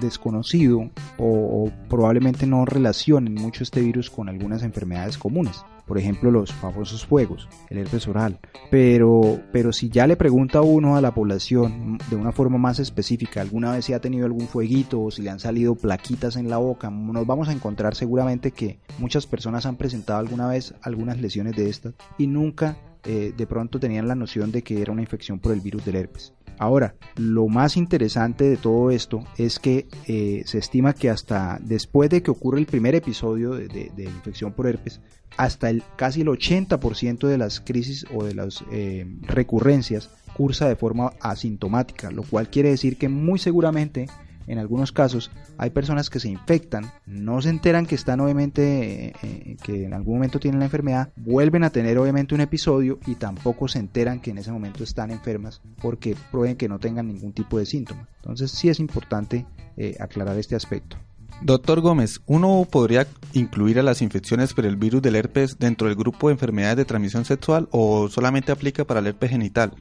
desconocido 0.01 0.91
o, 1.19 1.71
probablemente 1.89 2.47
no 2.47 2.65
relacionen 2.65 3.35
mucho 3.35 3.63
este 3.63 3.81
virus 3.81 4.11
con 4.11 4.29
algunas 4.29 4.63
enfermedades 4.63 5.19
comunes 5.19 5.65
por 5.93 5.99
ejemplo 5.99 6.31
los 6.31 6.51
famosos 6.55 7.05
fuegos, 7.05 7.51
el 7.69 7.77
herpes 7.77 8.09
oral. 8.09 8.41
Pero, 8.71 9.43
pero 9.53 9.75
si 9.75 9.91
ya 9.91 10.07
le 10.07 10.17
pregunta 10.17 10.63
uno 10.63 10.97
a 10.97 11.03
la 11.03 11.13
población 11.13 11.99
de 12.09 12.17
una 12.17 12.33
forma 12.33 12.57
más 12.57 12.79
específica, 12.79 13.43
alguna 13.43 13.73
vez 13.73 13.85
si 13.85 13.93
ha 13.93 14.01
tenido 14.01 14.25
algún 14.25 14.49
fueguito 14.49 15.03
o 15.03 15.11
si 15.11 15.21
le 15.21 15.29
han 15.29 15.39
salido 15.39 15.75
plaquitas 15.75 16.37
en 16.37 16.49
la 16.49 16.57
boca, 16.57 16.89
nos 16.89 17.27
vamos 17.27 17.51
a 17.51 17.53
encontrar 17.53 17.95
seguramente 17.95 18.53
que 18.53 18.79
muchas 18.97 19.27
personas 19.27 19.67
han 19.67 19.77
presentado 19.77 20.19
alguna 20.19 20.49
vez 20.49 20.73
algunas 20.81 21.21
lesiones 21.21 21.57
de 21.57 21.69
estas 21.69 21.93
y 22.17 22.27
nunca 22.27 22.79
eh, 23.05 23.35
de 23.37 23.47
pronto 23.47 23.79
tenían 23.79 24.09
la 24.09 24.15
noción 24.15 24.51
de 24.51 24.63
que 24.63 24.81
era 24.81 24.93
una 24.93 25.03
infección 25.03 25.41
por 25.41 25.53
el 25.53 25.61
virus 25.61 25.85
del 25.85 25.97
herpes. 25.97 26.33
Ahora, 26.63 26.95
lo 27.17 27.49
más 27.49 27.77
interesante 27.77 28.45
de 28.45 28.57
todo 28.57 28.93
esto 28.93 29.25
es 29.37 29.59
que 29.59 29.89
eh, 30.07 30.45
se 30.47 30.59
estima 30.59 30.93
que 30.93 31.11
hasta 31.11 31.59
después 31.61 32.09
de 32.09 32.23
que 32.23 32.31
ocurre 32.31 32.61
el 32.61 32.67
primer 32.67 32.95
episodio 32.95 33.51
de, 33.51 33.91
infección 33.99 34.53
por 34.53 34.69
herpes, 34.69 35.01
hasta 35.37 35.71
el 35.71 35.83
casi 35.97 36.21
el 36.21 36.29
80% 36.29 37.27
de 37.27 37.37
las 37.37 37.59
crisis 37.59 38.07
o 38.15 38.23
de 38.23 38.37
las 38.37 38.63
eh, 38.71 39.05
recurrencias 39.23 40.09
cursa 40.37 40.69
de 40.69 40.77
forma 40.77 41.15
asintomática, 41.21 42.13
lo 42.13 42.23
cual 42.23 42.49
quiere 42.49 42.69
decir 42.69 42.97
que 42.97 43.09
muy 43.09 43.41
seguramente 43.41 44.07
en 44.47 44.59
algunos 44.59 44.93
casos 44.93 45.31
hay 45.59 45.71
personas 45.71 46.11
que 46.11 46.21
se 46.21 46.29
infectan, 46.29 46.91
no 47.07 47.41
se 47.43 47.51
enteran 47.51 47.87
que 47.87 47.95
están 47.95 48.21
obviamente, 48.21 49.07
eh, 49.07 49.13
eh, 49.23 49.57
que 49.63 49.85
en 49.85 49.95
algún 49.95 50.15
momento 50.15 50.41
tienen 50.41 50.61
la 50.61 50.67
enfermedad, 50.67 51.11
vuelven 51.17 51.65
a 51.65 51.71
tener 51.71 51.99
obviamente 51.99 52.35
un 52.35 52.41
episodio 52.41 52.99
y 53.07 53.15
tampoco 53.15 53.69
se 53.69 53.79
enteran 53.79 54.21
que 54.21 54.31
en 54.31 54.39
ese 54.39 54.53
momento 54.53 54.85
están 54.85 55.11
enfermas 55.11 55.61
porque 55.81 56.17
prueben 56.31 56.57
que 56.57 56.69
no 56.69 56.79
tengan 56.79 57.09
ningún 57.09 57.33
tipo 57.33 57.59
de 57.59 57.67
síntoma. 57.67 58.09
Entonces 58.17 58.51
sí 58.51 58.69
es 58.69 58.81
importante 58.81 59.47
eh, 59.77 59.97
aclarar 60.01 60.39
este 60.39 60.57
aspecto. 60.57 60.97
Doctor 61.45 61.81
Gómez, 61.81 62.21
¿uno 62.27 62.67
podría 62.71 63.09
incluir 63.33 63.81
a 63.81 63.83
las 63.83 64.01
infecciones 64.01 64.55
por 64.55 64.65
el 64.65 64.77
virus 64.77 65.03
del 65.03 65.17
herpes 65.17 65.59
dentro 65.59 65.89
del 65.89 65.97
grupo 65.97 66.29
de 66.29 66.35
enfermedades 66.35 66.77
de 66.77 66.85
transmisión 66.85 67.25
sexual 67.25 67.69
o 67.73 68.09
solamente 68.09 68.53
aplica 68.53 68.85
para 68.85 69.01
el 69.01 69.09
herpes 69.09 69.31
genital? 69.31 69.75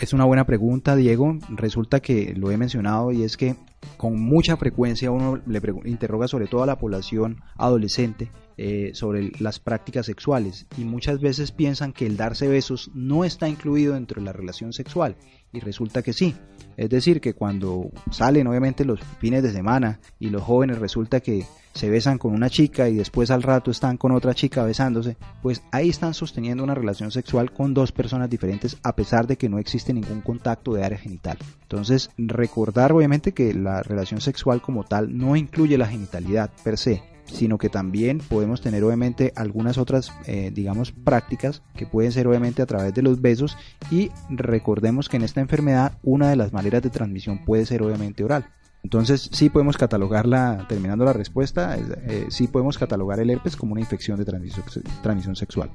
es 0.00 0.12
una 0.12 0.24
buena 0.24 0.46
pregunta, 0.46 0.94
Diego. 0.94 1.36
Resulta 1.48 2.00
que 2.00 2.34
lo 2.36 2.52
he 2.52 2.56
mencionado 2.56 3.10
y 3.10 3.24
es 3.24 3.36
que 3.36 3.56
con 3.96 4.20
mucha 4.20 4.56
frecuencia 4.56 5.10
uno 5.10 5.40
le 5.44 5.60
interroga 5.86 6.28
sobre 6.28 6.46
todo 6.46 6.62
a 6.62 6.66
la 6.66 6.78
población 6.78 7.42
adolescente 7.56 8.30
eh, 8.60 8.90
sobre 8.92 9.30
las 9.38 9.60
prácticas 9.60 10.06
sexuales 10.06 10.66
y 10.76 10.82
muchas 10.82 11.20
veces 11.20 11.52
piensan 11.52 11.92
que 11.92 12.06
el 12.06 12.16
darse 12.16 12.48
besos 12.48 12.90
no 12.92 13.24
está 13.24 13.48
incluido 13.48 13.94
dentro 13.94 14.20
de 14.20 14.26
la 14.26 14.32
relación 14.32 14.72
sexual 14.72 15.16
y 15.52 15.60
resulta 15.60 16.02
que 16.02 16.12
sí. 16.12 16.34
Es 16.76 16.90
decir, 16.90 17.20
que 17.20 17.34
cuando 17.34 17.92
salen 18.10 18.48
obviamente 18.48 18.84
los 18.84 18.98
fines 19.20 19.44
de 19.44 19.52
semana 19.52 20.00
y 20.18 20.30
los 20.30 20.42
jóvenes 20.42 20.78
resulta 20.78 21.20
que 21.20 21.46
se 21.72 21.88
besan 21.88 22.18
con 22.18 22.34
una 22.34 22.50
chica 22.50 22.88
y 22.88 22.96
después 22.96 23.30
al 23.30 23.44
rato 23.44 23.70
están 23.70 23.96
con 23.96 24.10
otra 24.10 24.34
chica 24.34 24.64
besándose, 24.64 25.16
pues 25.40 25.62
ahí 25.70 25.88
están 25.88 26.12
sosteniendo 26.12 26.64
una 26.64 26.74
relación 26.74 27.12
sexual 27.12 27.52
con 27.52 27.74
dos 27.74 27.92
personas 27.92 28.28
diferentes 28.28 28.76
a 28.82 28.96
pesar 28.96 29.28
de 29.28 29.36
que 29.36 29.48
no 29.48 29.60
existe 29.60 29.94
ningún 29.94 30.20
contacto 30.20 30.72
de 30.74 30.84
área 30.84 30.98
genital. 30.98 31.38
Entonces, 31.62 32.10
recordar 32.18 32.90
obviamente 32.92 33.32
que 33.32 33.54
la 33.54 33.84
relación 33.84 34.20
sexual 34.20 34.60
como 34.60 34.82
tal 34.82 35.16
no 35.16 35.36
incluye 35.36 35.78
la 35.78 35.86
genitalidad 35.86 36.50
per 36.64 36.76
se, 36.76 37.02
sino 37.32 37.58
que 37.58 37.68
también 37.68 38.18
podemos 38.18 38.60
tener 38.60 38.82
obviamente 38.84 39.32
algunas 39.36 39.78
otras, 39.78 40.12
eh, 40.26 40.50
digamos, 40.52 40.92
prácticas 40.92 41.62
que 41.74 41.86
pueden 41.86 42.12
ser 42.12 42.26
obviamente 42.26 42.62
a 42.62 42.66
través 42.66 42.94
de 42.94 43.02
los 43.02 43.20
besos 43.20 43.56
y 43.90 44.10
recordemos 44.30 45.08
que 45.08 45.16
en 45.16 45.22
esta 45.22 45.40
enfermedad 45.40 45.98
una 46.02 46.30
de 46.30 46.36
las 46.36 46.52
maneras 46.52 46.82
de 46.82 46.90
transmisión 46.90 47.44
puede 47.44 47.66
ser 47.66 47.82
obviamente 47.82 48.24
oral. 48.24 48.46
Entonces 48.82 49.28
sí 49.32 49.50
podemos 49.50 49.76
catalogarla, 49.76 50.66
terminando 50.68 51.04
la 51.04 51.12
respuesta, 51.12 51.76
eh, 51.76 52.26
sí 52.30 52.46
podemos 52.46 52.78
catalogar 52.78 53.18
el 53.18 53.30
herpes 53.30 53.56
como 53.56 53.72
una 53.72 53.80
infección 53.80 54.18
de 54.18 54.24
transmisión, 54.24 54.64
transmisión 55.02 55.36
sexual. 55.36 55.70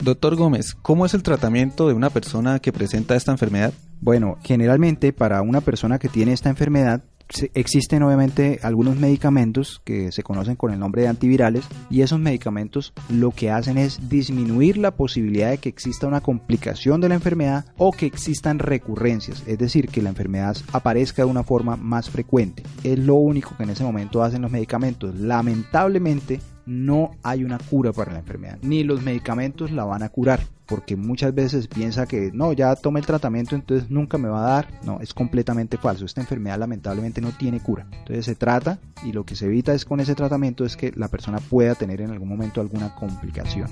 Doctor 0.00 0.36
Gómez, 0.36 0.74
¿cómo 0.74 1.06
es 1.06 1.14
el 1.14 1.22
tratamiento 1.22 1.88
de 1.88 1.94
una 1.94 2.10
persona 2.10 2.58
que 2.58 2.72
presenta 2.72 3.16
esta 3.16 3.32
enfermedad? 3.32 3.72
Bueno, 4.00 4.38
generalmente 4.42 5.12
para 5.12 5.42
una 5.42 5.60
persona 5.60 5.98
que 5.98 6.08
tiene 6.08 6.32
esta 6.32 6.48
enfermedad 6.48 7.04
existen 7.54 8.02
obviamente 8.02 8.60
algunos 8.62 8.96
medicamentos 8.96 9.80
que 9.84 10.12
se 10.12 10.22
conocen 10.22 10.56
con 10.56 10.72
el 10.72 10.78
nombre 10.78 11.02
de 11.02 11.08
antivirales 11.08 11.64
y 11.90 12.02
esos 12.02 12.20
medicamentos 12.20 12.92
lo 13.08 13.30
que 13.30 13.50
hacen 13.50 13.78
es 13.78 14.08
disminuir 14.08 14.76
la 14.76 14.92
posibilidad 14.92 15.50
de 15.50 15.58
que 15.58 15.68
exista 15.68 16.06
una 16.06 16.20
complicación 16.20 17.00
de 17.00 17.08
la 17.08 17.14
enfermedad 17.14 17.66
o 17.76 17.92
que 17.92 18.06
existan 18.06 18.58
recurrencias, 18.58 19.42
es 19.46 19.58
decir, 19.58 19.88
que 19.88 20.02
la 20.02 20.10
enfermedad 20.10 20.56
aparezca 20.72 21.24
de 21.24 21.30
una 21.30 21.42
forma 21.42 21.76
más 21.76 22.10
frecuente. 22.10 22.62
Es 22.82 22.98
lo 22.98 23.14
único 23.14 23.56
que 23.56 23.64
en 23.64 23.70
ese 23.70 23.84
momento 23.84 24.22
hacen 24.22 24.42
los 24.42 24.50
medicamentos. 24.50 25.14
Lamentablemente 25.14 26.40
no 26.66 27.16
hay 27.22 27.44
una 27.44 27.58
cura 27.58 27.92
para 27.92 28.12
la 28.12 28.20
enfermedad, 28.20 28.58
ni 28.62 28.84
los 28.84 29.02
medicamentos 29.02 29.70
la 29.70 29.84
van 29.84 30.02
a 30.02 30.08
curar, 30.08 30.40
porque 30.66 30.96
muchas 30.96 31.34
veces 31.34 31.68
piensa 31.68 32.06
que 32.06 32.30
no, 32.32 32.52
ya 32.52 32.74
tome 32.76 33.00
el 33.00 33.06
tratamiento, 33.06 33.54
entonces 33.54 33.90
nunca 33.90 34.18
me 34.18 34.28
va 34.28 34.46
a 34.46 34.50
dar. 34.50 34.68
No, 34.84 35.00
es 35.00 35.12
completamente 35.12 35.76
falso. 35.76 36.04
Esta 36.04 36.20
enfermedad 36.20 36.58
lamentablemente 36.58 37.20
no 37.20 37.32
tiene 37.32 37.60
cura. 37.60 37.86
Entonces 37.92 38.24
se 38.24 38.34
trata 38.34 38.78
y 39.04 39.12
lo 39.12 39.24
que 39.24 39.36
se 39.36 39.46
evita 39.46 39.74
es 39.74 39.84
con 39.84 40.00
ese 40.00 40.14
tratamiento 40.14 40.64
es 40.64 40.76
que 40.76 40.92
la 40.96 41.08
persona 41.08 41.38
pueda 41.38 41.74
tener 41.74 42.00
en 42.00 42.10
algún 42.10 42.28
momento 42.28 42.60
alguna 42.60 42.94
complicación. 42.94 43.68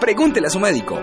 Pregúntele 0.00 0.46
a 0.46 0.50
su 0.50 0.60
médico. 0.60 0.98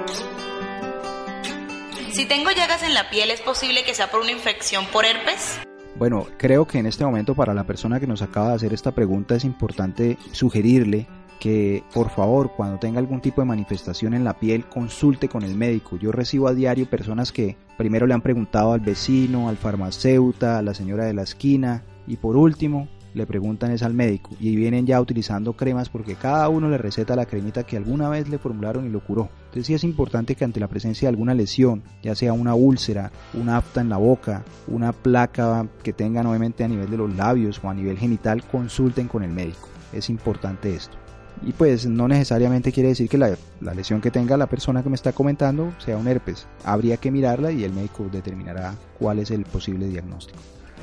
Si 2.12 2.26
tengo 2.26 2.50
llagas 2.52 2.82
en 2.84 2.94
la 2.94 3.10
piel, 3.10 3.30
¿es 3.30 3.42
posible 3.42 3.84
que 3.84 3.94
sea 3.94 4.10
por 4.10 4.22
una 4.22 4.32
infección 4.32 4.86
por 4.88 5.06
herpes? 5.06 5.60
Bueno, 5.98 6.28
creo 6.38 6.68
que 6.68 6.78
en 6.78 6.86
este 6.86 7.04
momento 7.06 7.34
para 7.34 7.56
la 7.56 7.64
persona 7.64 8.00
que 8.00 8.06
nos 8.06 8.22
acaba 8.22 8.50
de 8.50 8.56
hacer 8.56 8.74
esta 8.74 8.92
pregunta 8.92 9.36
es 9.36 9.44
importante 9.44 10.20
sugerirle 10.32 11.08
que 11.40 11.84
por 11.92 12.10
favor 12.10 12.52
cuando 12.56 12.78
tenga 12.78 13.00
algún 13.00 13.20
tipo 13.20 13.42
de 13.42 13.48
manifestación 13.48 14.14
en 14.14 14.24
la 14.24 14.38
piel 14.40 14.66
consulte 14.66 15.28
con 15.28 15.42
el 15.42 15.56
médico. 15.56 15.98
Yo 15.98 16.12
recibo 16.12 16.48
a 16.48 16.54
diario 16.54 16.88
personas 16.88 17.32
que 17.32 17.58
primero 17.78 18.06
le 18.06 18.14
han 18.14 18.22
preguntado 18.22 18.74
al 18.74 18.80
vecino, 18.80 19.50
al 19.50 19.58
farmacéutico, 19.58 20.46
a 20.46 20.62
la 20.62 20.76
señora 20.76 21.06
de 21.06 21.14
la 21.14 21.24
esquina 21.24 21.84
y 22.06 22.18
por 22.18 22.38
último 22.38 22.88
le 23.18 23.26
preguntan 23.26 23.72
es 23.72 23.84
al 23.84 23.94
médico 23.94 24.30
y 24.40 24.56
vienen 24.56 24.86
ya 24.86 25.02
utilizando 25.02 25.54
cremas 25.54 25.90
porque 25.90 26.16
cada 26.16 26.48
uno 26.50 26.70
le 26.70 26.78
receta 26.78 27.16
la 27.16 27.26
cremita 27.26 27.64
que 27.64 27.76
alguna 27.76 28.08
vez 28.10 28.30
le 28.30 28.38
formularon 28.38 28.86
y 28.86 28.90
lo 28.90 29.02
curó. 29.02 29.30
Entonces 29.46 29.66
sí 29.66 29.74
es 29.74 29.84
importante 29.84 30.36
que 30.36 30.46
ante 30.46 30.60
la 30.60 30.68
presencia 30.68 31.08
de 31.08 31.14
alguna 31.14 31.34
lesión, 31.34 31.84
ya 32.04 32.16
sea 32.16 32.34
una 32.34 32.56
úlcera, 32.56 33.12
una 33.34 33.58
afta 33.58 33.82
en 33.82 33.90
la 33.90 33.98
boca, 33.98 34.44
una 34.68 34.94
placa 34.94 35.68
que 35.84 35.94
tengan 35.94 36.26
nuevamente 36.26 36.64
a 36.64 36.68
nivel 36.68 36.90
de 36.90 36.98
los 36.98 37.14
labios 37.16 37.60
o 37.64 37.70
a 37.70 37.74
nivel 37.74 37.98
genital, 37.98 38.44
consulten 38.44 39.08
con 39.08 39.24
el 39.24 39.32
médico. 39.32 39.68
Es 39.92 40.10
importante 40.10 40.76
esto. 40.76 40.98
Y 41.44 41.54
pues 41.54 41.86
no 41.86 42.08
necesariamente 42.08 42.72
quiere 42.72 42.90
decir 42.90 43.10
que 43.10 43.18
la, 43.18 43.38
lesión 43.74 44.02
que 44.02 44.12
tenga 44.12 44.38
la 44.38 44.48
persona 44.48 44.84
que 44.84 44.90
me 44.90 44.96
está 44.96 45.12
comentando 45.12 45.72
sea 45.78 45.98
un 45.98 46.08
herpes. 46.08 46.48
Habría 46.64 46.98
que 46.98 47.12
mirarla 47.12 47.52
y 47.52 47.64
el 47.64 47.74
médico 47.74 48.08
determinará 48.12 48.76
cuál 49.00 49.20
es 49.20 49.32
el 49.32 49.44
posible 49.44 49.88
diagnóstico. 49.88 50.40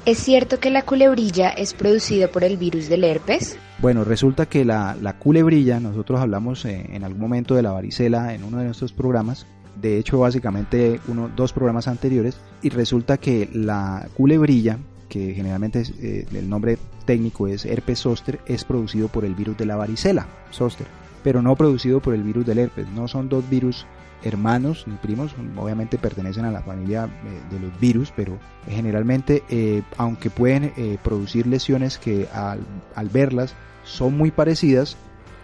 ¿Es 0.06 0.18
cierto 0.18 0.60
que 0.60 0.68
la 0.68 0.82
culebrilla 0.82 1.48
es 1.48 1.72
producido 1.72 2.30
por 2.30 2.44
el 2.44 2.58
virus 2.58 2.90
del 2.90 3.04
herpes? 3.04 3.56
Bueno, 3.78 4.04
resulta 4.04 4.44
que 4.44 4.62
la, 4.62 5.16
culebrilla, 5.18 5.80
nosotros 5.80 6.20
hablamos 6.20 6.66
eh, 6.66 6.90
en 6.92 7.04
algún 7.04 7.22
momento 7.22 7.54
de 7.54 7.62
la 7.62 7.72
varicela 7.72 8.34
en 8.34 8.44
uno 8.44 8.58
de 8.58 8.66
nuestros 8.66 8.92
programas, 8.92 9.46
de 9.80 9.96
hecho 9.96 10.18
básicamente 10.18 11.00
uno, 11.08 11.30
dos 11.34 11.54
programas 11.54 11.88
anteriores, 11.88 12.36
y 12.60 12.68
resulta 12.68 13.16
que 13.16 13.48
la 13.54 14.06
culebrilla, 14.14 14.78
que 15.08 15.32
generalmente 15.32 15.84
eh, 15.98 16.26
el 16.34 16.50
nombre 16.50 16.76
técnico 17.06 17.48
es 17.48 17.64
herpes 17.64 18.00
zoster, 18.00 18.40
es 18.46 18.62
producido 18.64 19.08
por 19.08 19.24
el 19.24 19.34
virus 19.34 19.56
de 19.56 19.64
la 19.64 19.76
varicela, 19.76 20.26
zoster, 20.52 20.86
pero 21.24 21.42
no 21.42 21.56
producido 21.56 22.00
por 22.00 22.14
el 22.14 22.22
virus 22.22 22.46
del 22.46 22.58
herpes, 22.58 22.86
no 22.90 23.08
son 23.08 23.28
dos 23.28 23.48
virus 23.48 23.86
hermanos 24.22 24.84
ni 24.86 24.94
primos, 24.96 25.34
obviamente 25.56 25.98
pertenecen 25.98 26.44
a 26.44 26.50
la 26.50 26.62
familia 26.62 27.08
eh, 27.24 27.42
de 27.50 27.58
los 27.58 27.78
virus, 27.80 28.12
pero 28.14 28.38
generalmente, 28.68 29.42
eh, 29.48 29.82
aunque 29.96 30.30
pueden 30.30 30.72
eh, 30.76 30.98
producir 31.02 31.46
lesiones 31.46 31.98
que 31.98 32.28
al, 32.32 32.60
verlas 33.08 33.54
son 33.84 34.16
muy 34.16 34.30
parecidas, 34.30 34.96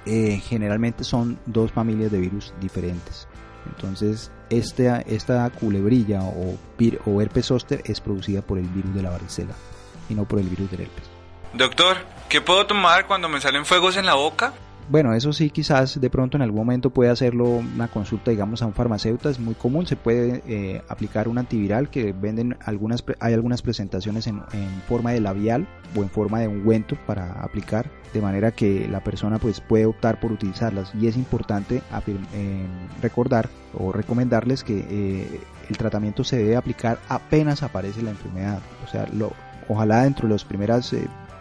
generalmente 0.05 1.05
son 1.05 1.39
dos 1.47 1.71
familias 1.73 2.11
de 2.11 2.19
virus 2.19 2.55
diferentes. 2.61 3.29
Entonces, 3.67 4.33
esta, 4.49 5.03
esta 5.03 5.49
culebrilla 5.51 6.23
o, 6.23 6.57
o 7.05 7.21
herpes 7.21 7.47
zóster 7.47 7.83
es 7.85 8.01
producida 8.01 8.41
por 8.41 8.59
el 8.59 8.67
virus 8.69 8.95
de 8.95 9.03
la 9.03 9.11
varicela 9.11 9.55
y 10.09 10.15
no 10.15 10.25
por 10.25 10.41
el 10.41 10.49
virus 10.49 10.71
del 10.71 10.81
herpes. 10.81 11.05
Doctor, 11.53 11.99
¿qué 12.29 12.41
puedo 12.41 12.67
tomar 12.67 13.07
cuando 13.07 13.29
me 13.29 13.41
salen 13.41 13.67
fuegos 13.67 13.97
en 13.97 14.07
la 14.07 14.15
boca? 14.15 14.55
Bueno, 14.91 15.15
eso 15.15 15.33
sí, 15.33 15.51
quizás 15.51 16.01
de 16.01 16.11
pronto 16.11 16.37
en 16.37 16.43
algún 16.43 16.63
momento 16.63 16.91
puede 16.91 17.11
hacerlo 17.11 17.45
una 17.45 17.87
consulta, 17.87 18.33
digamos, 18.33 18.61
a 18.61 18.67
un 18.67 18.75
farmacéutico, 18.75 19.29
es 19.29 19.39
muy 19.39 19.55
común, 19.55 19.87
se 19.87 19.95
puede 19.95 20.43
eh, 20.49 20.83
aplicar 20.89 21.29
un 21.29 21.39
antiviral 21.39 21.91
que 21.91 22.13
venden 22.13 22.57
algunas, 22.65 23.05
hay 23.21 23.33
algunas 23.33 23.63
presentaciones 23.63 24.27
en, 24.27 24.43
forma 24.89 25.13
de 25.13 25.21
labial 25.21 25.69
o 25.95 26.03
en 26.03 26.11
forma 26.11 26.41
de 26.41 26.49
ungüento 26.49 26.97
para 27.07 27.41
aplicar, 27.41 27.89
de 28.13 28.21
manera 28.21 28.51
que 28.51 28.89
la 28.89 28.99
persona 28.99 29.39
pues 29.39 29.61
puede 29.61 29.87
optar 29.87 30.19
por 30.19 30.33
utilizarlas. 30.33 30.93
Y 31.01 31.07
es 31.07 31.17
importante 31.17 31.83
eh, 32.35 32.67
recordar 33.01 33.49
o 33.79 33.93
recomendarles 33.93 34.65
que 34.65 34.85
eh, 34.91 35.41
el 35.69 35.77
tratamiento 35.77 36.25
se 36.25 36.37
debe 36.37 36.57
aplicar 36.57 36.99
apenas 37.09 37.63
aparece 37.63 38.03
la 38.03 38.11
enfermedad, 38.11 38.59
o 38.85 38.89
sea, 38.89 39.07
lo, 39.13 39.31
ojalá 39.69 40.03
dentro 40.03 40.27
de 40.27 40.35
las 40.35 40.45
primeras 40.45 40.93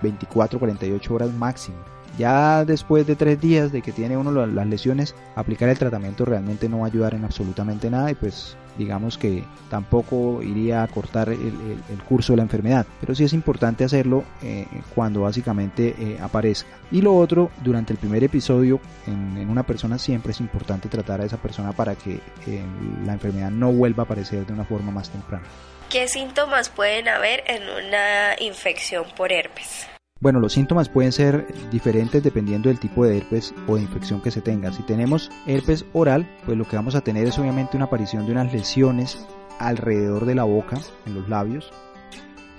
24, 0.03 0.59
48 0.59 1.13
horas 1.15 1.33
máximo 1.33 1.79
ya 2.17 2.65
después 2.65 3.05
de 3.07 3.15
tres 3.15 3.39
días 3.39 3.71
de 3.71 3.81
que 3.81 3.91
tiene 3.91 4.17
uno 4.17 4.45
las 4.45 4.67
lesiones, 4.67 5.15
aplicar 5.35 5.69
el 5.69 5.77
tratamiento 5.77 6.25
realmente 6.25 6.69
no 6.69 6.79
va 6.79 6.85
a 6.85 6.89
ayudar 6.89 7.13
en 7.13 7.25
absolutamente 7.25 7.89
nada 7.89 8.11
y 8.11 8.15
pues 8.15 8.57
digamos 8.77 9.17
que 9.17 9.43
tampoco 9.69 10.41
iría 10.41 10.83
a 10.83 10.87
cortar 10.87 11.29
el, 11.29 11.79
curso 12.07 12.33
de 12.33 12.37
la 12.37 12.43
enfermedad. 12.43 12.87
Pero 12.99 13.13
sí 13.13 13.25
es 13.25 13.33
importante 13.33 13.83
hacerlo 13.83 14.23
eh, 14.41 14.65
cuando 14.95 15.21
básicamente 15.21 15.95
eh, 15.99 16.17
aparezca. 16.19 16.69
Y 16.91 17.01
lo 17.01 17.15
otro, 17.15 17.51
durante 17.61 17.93
el 17.93 17.99
primer 17.99 18.23
episodio 18.23 18.79
en, 19.05 19.49
una 19.49 19.63
persona 19.63 19.99
siempre 19.99 20.31
es 20.31 20.39
importante 20.39 20.89
tratar 20.89 21.21
a 21.21 21.25
esa 21.25 21.37
persona 21.37 21.73
para 21.73 21.95
que 21.95 22.19
eh, 22.47 22.63
la 23.05 23.13
enfermedad 23.13 23.51
no 23.51 23.71
vuelva 23.71 24.03
a 24.03 24.05
aparecer 24.05 24.45
de 24.45 24.53
una 24.53 24.65
forma 24.65 24.91
más 24.91 25.09
temprana. 25.09 25.45
¿Qué 25.89 26.07
síntomas 26.07 26.69
pueden 26.69 27.07
haber 27.07 27.43
en 27.47 27.63
una 27.63 28.35
infección 28.39 29.05
por 29.15 29.31
herpes? 29.33 29.87
Bueno, 30.21 30.41
los 30.41 30.51
síntomas 30.51 30.89
pueden 30.89 31.13
ser 31.13 31.47
diferentes 31.71 32.21
dependiendo 32.21 32.67
del 32.67 32.79
tipo 32.79 33.05
de 33.05 33.17
herpes 33.17 33.53
o 33.67 33.75
de 33.75 33.83
infección 33.83 34.21
que 34.21 34.31
se 34.31 34.41
tenga. 34.41 34.73
Si 34.73 34.83
tenemos 34.83 35.31
herpes 35.47 35.85
oral, 35.93 36.29
pues 36.45 36.57
lo 36.57 36.67
que 36.67 36.75
vamos 36.75 36.95
a 36.95 37.01
tener 37.01 37.25
es 37.25 37.39
obviamente 37.39 37.77
una 37.77 37.85
aparición 37.85 38.25
de 38.25 38.33
unas 38.33 38.51
lesiones 38.51 39.25
alrededor 39.59 40.25
de 40.25 40.35
la 40.35 40.43
boca, 40.43 40.77
en 41.05 41.13
los 41.15 41.29
labios, 41.29 41.71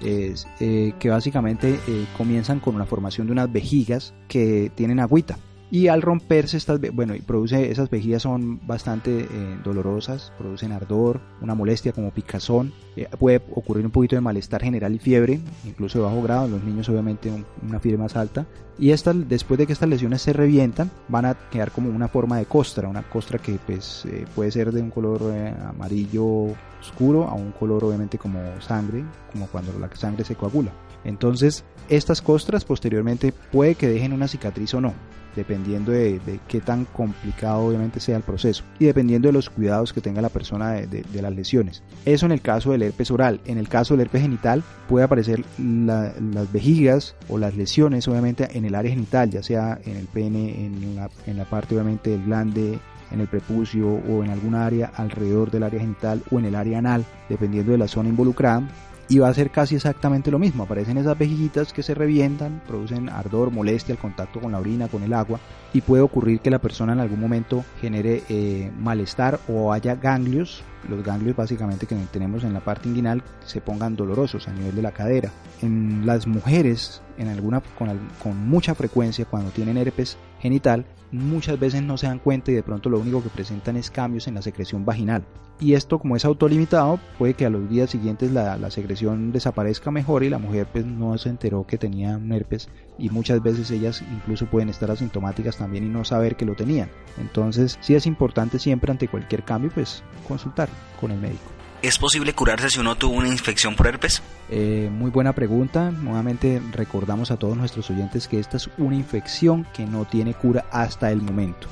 eh, 0.01 0.95
que 0.99 1.11
básicamente 1.11 1.79
eh, 1.87 2.07
comienzan 2.17 2.61
con 2.61 2.79
la 2.79 2.87
formación 2.87 3.27
de 3.27 3.35
unas 3.35 3.53
vejigas 3.53 4.15
que 4.27 4.73
tienen 4.75 4.99
agüita. 4.99 5.39
Y 5.71 5.89
al 5.89 6.03
romperse 6.03 6.57
estas, 6.57 6.81
bueno, 6.93 7.15
y 7.15 7.21
produce, 7.21 7.71
esas 7.71 7.89
vejigas 7.91 8.23
son 8.23 8.67
bastante 8.67 9.21
eh, 9.21 9.59
dolorosas, 9.63 10.33
producen 10.37 10.73
ardor, 10.73 11.21
una 11.41 11.55
molestia 11.55 11.93
como 11.93 12.11
picazón, 12.11 12.73
eh, 12.97 13.09
puede 13.19 13.41
ocurrir 13.55 13.85
un 13.85 13.93
poquito 13.93 14.17
de 14.17 14.21
malestar 14.21 14.63
general 14.63 14.95
y 14.95 14.99
fiebre, 14.99 15.41
incluso 15.65 15.99
de 15.99 16.05
bajo 16.05 16.23
grado, 16.23 16.47
en 16.47 16.53
los 16.53 16.65
niños 16.65 16.89
obviamente 16.89 17.31
una 17.63 17.79
fiebre 17.79 18.03
más 18.03 18.17
alta, 18.17 18.47
y 18.79 18.91
estas, 18.91 19.29
después 19.29 19.59
de 19.59 19.67
que 19.67 19.73
estas 19.73 19.89
lesiones 19.89 20.23
se 20.23 20.33
revientan, 20.33 20.91
van 21.09 21.27
a 21.27 21.35
quedar 21.51 21.71
como 21.71 21.91
una 21.91 22.09
forma 22.09 22.39
de 22.39 22.47
costra, 22.47 22.89
una 22.89 23.03
costra 23.03 23.39
que 23.39 23.59
pues 23.65 24.05
eh, 24.07 24.25
puede 24.35 24.51
ser 24.51 24.73
de 24.73 24.83
un 24.83 24.91
color 24.91 25.23
amarillo 25.69 26.47
oscuro 26.81 27.29
a 27.29 27.35
un 27.35 27.53
color 27.53 27.85
obviamente 27.85 28.19
como 28.19 28.41
sangre, 28.61 29.05
como 29.31 29.47
cuando 29.47 29.79
la 29.79 29.95
sangre 29.95 30.25
se 30.25 30.35
coagula. 30.35 30.73
Entonces, 31.05 31.65
estas 31.91 32.23
costras 32.23 32.65
posteriormente 32.65 33.33
puede 33.33 33.75
que 33.75 33.89
dejen 33.89 34.13
una 34.13 34.29
cicatriz 34.29 34.73
o 34.75 34.81
no, 34.81 34.95
dependiendo 35.35 35.93
de, 35.93 36.21
qué 36.49 36.61
tan 36.61 36.85
complicado 36.85 37.67
obviamente 37.67 38.01
sea 38.01 38.17
el 38.17 38.23
proceso 38.23 38.65
y 38.79 38.87
dependiendo 38.87 39.29
de 39.29 39.33
los 39.33 39.51
cuidados 39.51 39.93
que 39.93 40.01
tenga 40.01 40.23
la 40.23 40.29
persona 40.29 40.73
de, 40.73 41.05
las 41.21 41.35
lesiones. 41.35 41.83
Eso 42.05 42.27
en 42.27 42.33
el 42.33 42.41
caso 42.41 42.73
del 42.73 42.83
herpes 42.83 43.11
oral. 43.11 43.41
En 43.45 43.59
el 43.59 43.69
caso 43.69 43.95
del 43.95 44.03
herpes 44.03 44.23
genital 44.23 44.63
puede 44.89 45.05
aparecer 45.05 45.45
las 45.59 46.53
vejigas 46.53 47.17
o 47.29 47.39
las 47.39 47.57
lesiones 47.57 48.07
obviamente 48.09 48.57
en 48.57 48.65
el 48.65 48.75
área 48.77 48.93
genital, 48.93 49.31
ya 49.31 49.43
sea 49.43 49.79
en 49.85 49.97
el 49.97 50.07
pene, 50.07 50.67
en 50.67 50.95
la, 50.95 51.11
en 51.27 51.37
la 51.37 51.45
parte 51.45 51.75
obviamente 51.75 52.11
del 52.11 52.25
glande, 52.25 52.79
en 53.11 53.21
el 53.21 53.27
prepucio 53.27 53.89
o 53.89 54.23
en 54.23 54.31
alguna 54.31 54.67
área 54.67 54.93
alrededor 54.95 55.51
del 55.51 55.65
área 55.65 55.81
genital 55.81 56.23
o 56.31 56.39
en 56.39 56.45
el 56.45 56.55
área 56.55 56.79
anal, 56.79 57.05
dependiendo 57.29 57.73
de 57.73 57.79
la 57.79 57.89
zona 57.89 58.09
involucrada 58.09 58.63
y 59.11 59.19
va 59.19 59.29
a 59.29 59.35
ser 59.35 59.51
casi 59.51 59.75
exactamente 59.75 60.31
lo 60.31 60.39
mismo. 60.39 60.63
Aparecen 60.63 60.97
esas 60.97 61.19
vejillitas 61.19 61.73
que 61.73 61.83
se 61.83 61.95
revientan, 61.95 62.63
producen 62.67 63.09
ardor, 63.09 63.51
molestia 63.51 63.93
al 63.93 64.01
contacto 64.01 64.41
con 64.41 64.53
la 64.53 64.61
orina, 64.61 64.87
con 64.87 65.03
el 65.03 65.13
agua 65.13 65.41
y 65.75 65.81
puede 65.81 66.03
ocurrir 66.03 66.41
que 66.41 66.51
la 66.51 66.61
persona 66.61 66.93
en 66.93 67.01
algún 67.01 67.21
momento 67.21 67.65
genere 67.81 68.23
eh, 68.29 68.71
malestar 68.79 69.41
o 69.49 69.73
haya 69.73 69.97
ganglios. 69.97 70.63
Los 70.89 71.05
ganglios 71.05 71.37
básicamente 71.37 71.87
que 71.87 71.97
tenemos 72.13 72.45
en 72.45 72.55
la 72.55 72.61
parte 72.61 72.89
inguinal 72.89 73.23
se 73.45 73.61
pongan 73.61 73.97
dolorosos 73.97 74.47
a 74.47 74.53
nivel 74.53 74.77
de 74.77 74.83
la 74.83 74.93
cadera. 74.93 75.31
En 75.61 76.07
las 76.07 76.29
mujeres, 76.29 77.03
en 77.21 77.29
alguna, 77.29 77.63
con, 77.79 78.49
mucha 78.49 78.75
frecuencia 78.75 79.27
cuando 79.27 79.51
tienen 79.51 79.77
herpes 79.77 80.17
genital, 80.41 80.87
muchas 81.13 81.61
veces 81.61 81.83
no 81.83 81.99
se 81.99 82.07
dan 82.07 82.19
cuenta 82.19 82.51
y 82.51 82.55
de 82.55 82.63
pronto 82.63 82.89
lo 82.89 82.99
único 82.99 83.23
que 83.23 83.29
presentan 83.29 83.77
es 83.77 83.91
cambios 83.91 84.27
en 84.27 84.35
la 84.35 84.43
secreción 84.43 84.85
vaginal. 84.85 85.23
Y 85.61 85.75
esto 85.75 85.99
como 85.99 86.17
es 86.17 86.25
autolimitado, 86.25 86.99
puede 87.19 87.35
que 87.35 87.45
a 87.45 87.51
los 87.51 87.69
días 87.69 87.91
siguientes 87.91 88.33
la, 88.33 88.71
secreción 88.71 89.33
desaparezca 89.33 89.91
mejor 89.91 90.25
y 90.25 90.31
la 90.31 90.39
mujer 90.39 90.67
pues 90.73 90.87
no 90.87 91.19
se 91.19 91.29
enteró 91.29 91.67
que 91.67 91.77
tenía 91.77 92.17
un 92.17 92.33
herpes 92.33 92.71
y 92.99 93.11
muchas 93.11 93.43
veces 93.43 93.71
ellas 93.71 94.03
incluso 94.11 94.47
pueden 94.47 94.71
estar 94.71 94.91
asintomáticas 94.91 95.59
también 95.59 95.85
y 95.85 95.89
no 95.89 96.05
saber 96.05 96.37
que 96.37 96.47
lo 96.47 96.55
tenían. 96.55 96.89
Entonces 97.19 97.79
sí 97.83 97.95
es 97.95 98.07
importante 98.07 98.59
siempre 98.59 98.91
ante 98.91 99.09
cualquier 99.09 99.43
cambio 99.43 99.71
pues 99.75 100.03
consultar 100.27 100.71
con 100.99 101.11
el 101.11 101.21
médico. 101.21 101.60
¿Es 101.83 101.99
posible 101.99 102.35
curarse 102.35 102.69
si 102.69 102.79
uno 102.79 102.95
tuvo 102.97 103.15
una 103.15 103.29
infección 103.29 103.75
por 103.75 103.87
herpes? 103.87 104.23
Eh, 104.51 104.91
muy 104.93 105.11
buena 105.11 105.33
pregunta. 105.33 105.91
Nuevamente 105.91 106.61
recordamos 106.73 107.31
a 107.31 107.39
todos 107.39 107.57
nuestros 107.57 107.89
oyentes 107.89 108.29
que 108.29 108.39
esta 108.39 108.59
es 108.59 108.69
una 108.77 108.97
infección 108.97 109.67
que 109.73 109.87
no 109.87 110.05
tiene 110.05 110.35
cura 110.35 110.67
hasta 110.71 111.11
el 111.11 111.23
momento. 111.23 111.69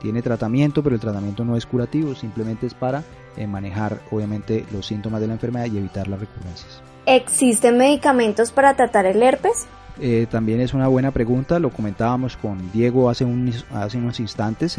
Tiene 0.00 0.22
tratamiento, 0.22 0.82
pero 0.82 0.96
el 0.96 1.00
tratamiento 1.00 1.44
no 1.44 1.56
es 1.56 1.66
curativo, 1.66 2.16
simplemente 2.16 2.66
es 2.66 2.74
para 2.74 3.04
eh, 3.36 3.46
manejar 3.46 4.00
obviamente 4.10 4.66
los 4.72 4.86
síntomas 4.86 5.20
de 5.20 5.28
la 5.28 5.34
enfermedad 5.34 5.66
y 5.66 5.78
evitar 5.78 6.08
las 6.08 6.18
recurrencias. 6.18 6.82
¿Existen 7.06 7.78
medicamentos 7.78 8.50
para 8.50 8.74
tratar 8.74 9.06
el 9.06 9.22
herpes? 9.22 9.68
Eh, 10.00 10.26
también 10.30 10.60
es 10.60 10.74
una 10.74 10.88
buena 10.88 11.12
pregunta, 11.12 11.58
lo 11.58 11.70
comentábamos 11.70 12.36
con 12.36 12.72
Diego 12.72 13.10
hace, 13.10 13.26
hace 13.72 13.98
unos 13.98 14.18
instantes 14.18 14.76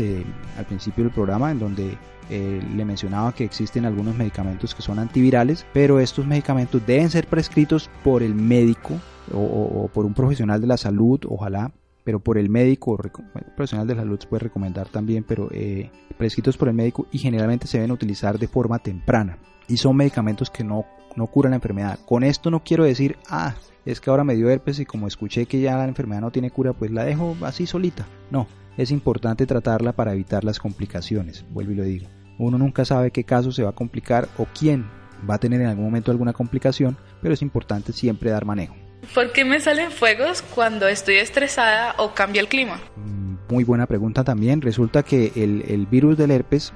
al 0.57 0.65
principio 0.65 1.05
del 1.05 1.13
programa 1.13 1.51
en 1.51 1.59
donde 1.59 1.97
eh, 2.29 2.59
le 2.75 2.85
mencionaba 2.85 3.33
que 3.33 3.43
existen 3.43 3.85
algunos 3.85 4.15
medicamentos 4.15 4.73
que 4.73 4.81
son 4.81 4.97
antivirales, 4.97 5.65
pero 5.73 5.99
estos 5.99 6.25
medicamentos 6.25 6.83
deben 6.85 7.09
ser 7.11 7.27
prescritos 7.27 7.89
por 8.03 8.23
el 8.23 8.33
médico 8.33 8.95
o, 9.31 9.89
por 9.93 10.05
un 10.05 10.13
profesional 10.13 10.59
de 10.59 10.67
la 10.67 10.77
salud, 10.77 11.19
ojalá, 11.27 11.71
pero 12.03 12.19
por 12.19 12.39
el 12.39 12.49
médico, 12.49 12.97
el 13.01 13.11
profesional 13.55 13.87
de 13.87 13.95
la 13.95 14.01
salud 14.01 14.19
se 14.19 14.27
puede 14.27 14.43
recomendar 14.43 14.87
también, 14.89 15.23
pero 15.23 15.49
eh, 15.51 15.91
prescritos 16.17 16.57
por 16.57 16.67
el 16.67 16.73
médico 16.73 17.05
y 17.11 17.19
generalmente 17.19 17.67
se 17.67 17.77
deben 17.77 17.91
utilizar 17.91 18.39
de 18.39 18.47
forma 18.47 18.79
temprana. 18.79 19.37
Y 19.67 19.77
son 19.77 19.95
medicamentos 19.95 20.49
que 20.49 20.63
no, 20.63 20.85
no 21.15 21.27
curan 21.27 21.51
la 21.51 21.57
enfermedad. 21.57 21.99
Con 22.05 22.23
esto 22.23 22.49
no 22.49 22.63
quiero 22.63 22.83
decir, 22.83 23.17
ah, 23.29 23.55
es 23.85 24.01
que 24.01 24.09
ahora 24.09 24.23
me 24.23 24.35
dio 24.35 24.49
herpes 24.49 24.79
y 24.79 24.85
como 24.85 25.07
escuché 25.07 25.45
que 25.45 25.61
ya 25.61 25.77
la 25.77 25.85
enfermedad 25.85 26.21
no 26.21 26.31
tiene 26.31 26.51
cura, 26.51 26.73
pues 26.73 26.91
la 26.91 27.05
dejo 27.05 27.37
así 27.41 27.67
solita. 27.67 28.05
No, 28.31 28.47
es 28.77 28.91
importante 28.91 29.45
tratarla 29.45 29.93
para 29.93 30.13
evitar 30.13 30.43
las 30.43 30.59
complicaciones, 30.59 31.45
vuelvo 31.51 31.71
y 31.71 31.75
lo 31.75 31.83
digo. 31.83 32.07
Uno 32.37 32.57
nunca 32.57 32.83
sabe 32.83 33.11
qué 33.11 33.23
caso 33.23 33.51
se 33.51 33.63
va 33.63 33.69
a 33.69 33.75
complicar 33.75 34.27
o 34.37 34.47
quién 34.57 34.85
va 35.29 35.35
a 35.35 35.39
tener 35.39 35.61
en 35.61 35.67
algún 35.67 35.85
momento 35.85 36.11
alguna 36.11 36.33
complicación, 36.33 36.97
pero 37.21 37.33
es 37.33 37.41
importante 37.41 37.93
siempre 37.93 38.31
dar 38.31 38.45
manejo. 38.45 38.75
¿Por 39.13 39.31
qué 39.31 39.45
me 39.45 39.59
salen 39.59 39.91
fuegos 39.91 40.41
cuando 40.41 40.87
estoy 40.87 41.15
estresada 41.15 41.95
o 41.97 42.13
cambia 42.13 42.41
el 42.41 42.47
clima? 42.47 42.81
Mm, 42.95 43.35
muy 43.49 43.63
buena 43.63 43.85
pregunta 43.85 44.23
también. 44.23 44.61
Resulta 44.61 45.03
que 45.03 45.31
el, 45.35 45.85
virus 45.85 46.17
del 46.17 46.31
herpes 46.31 46.73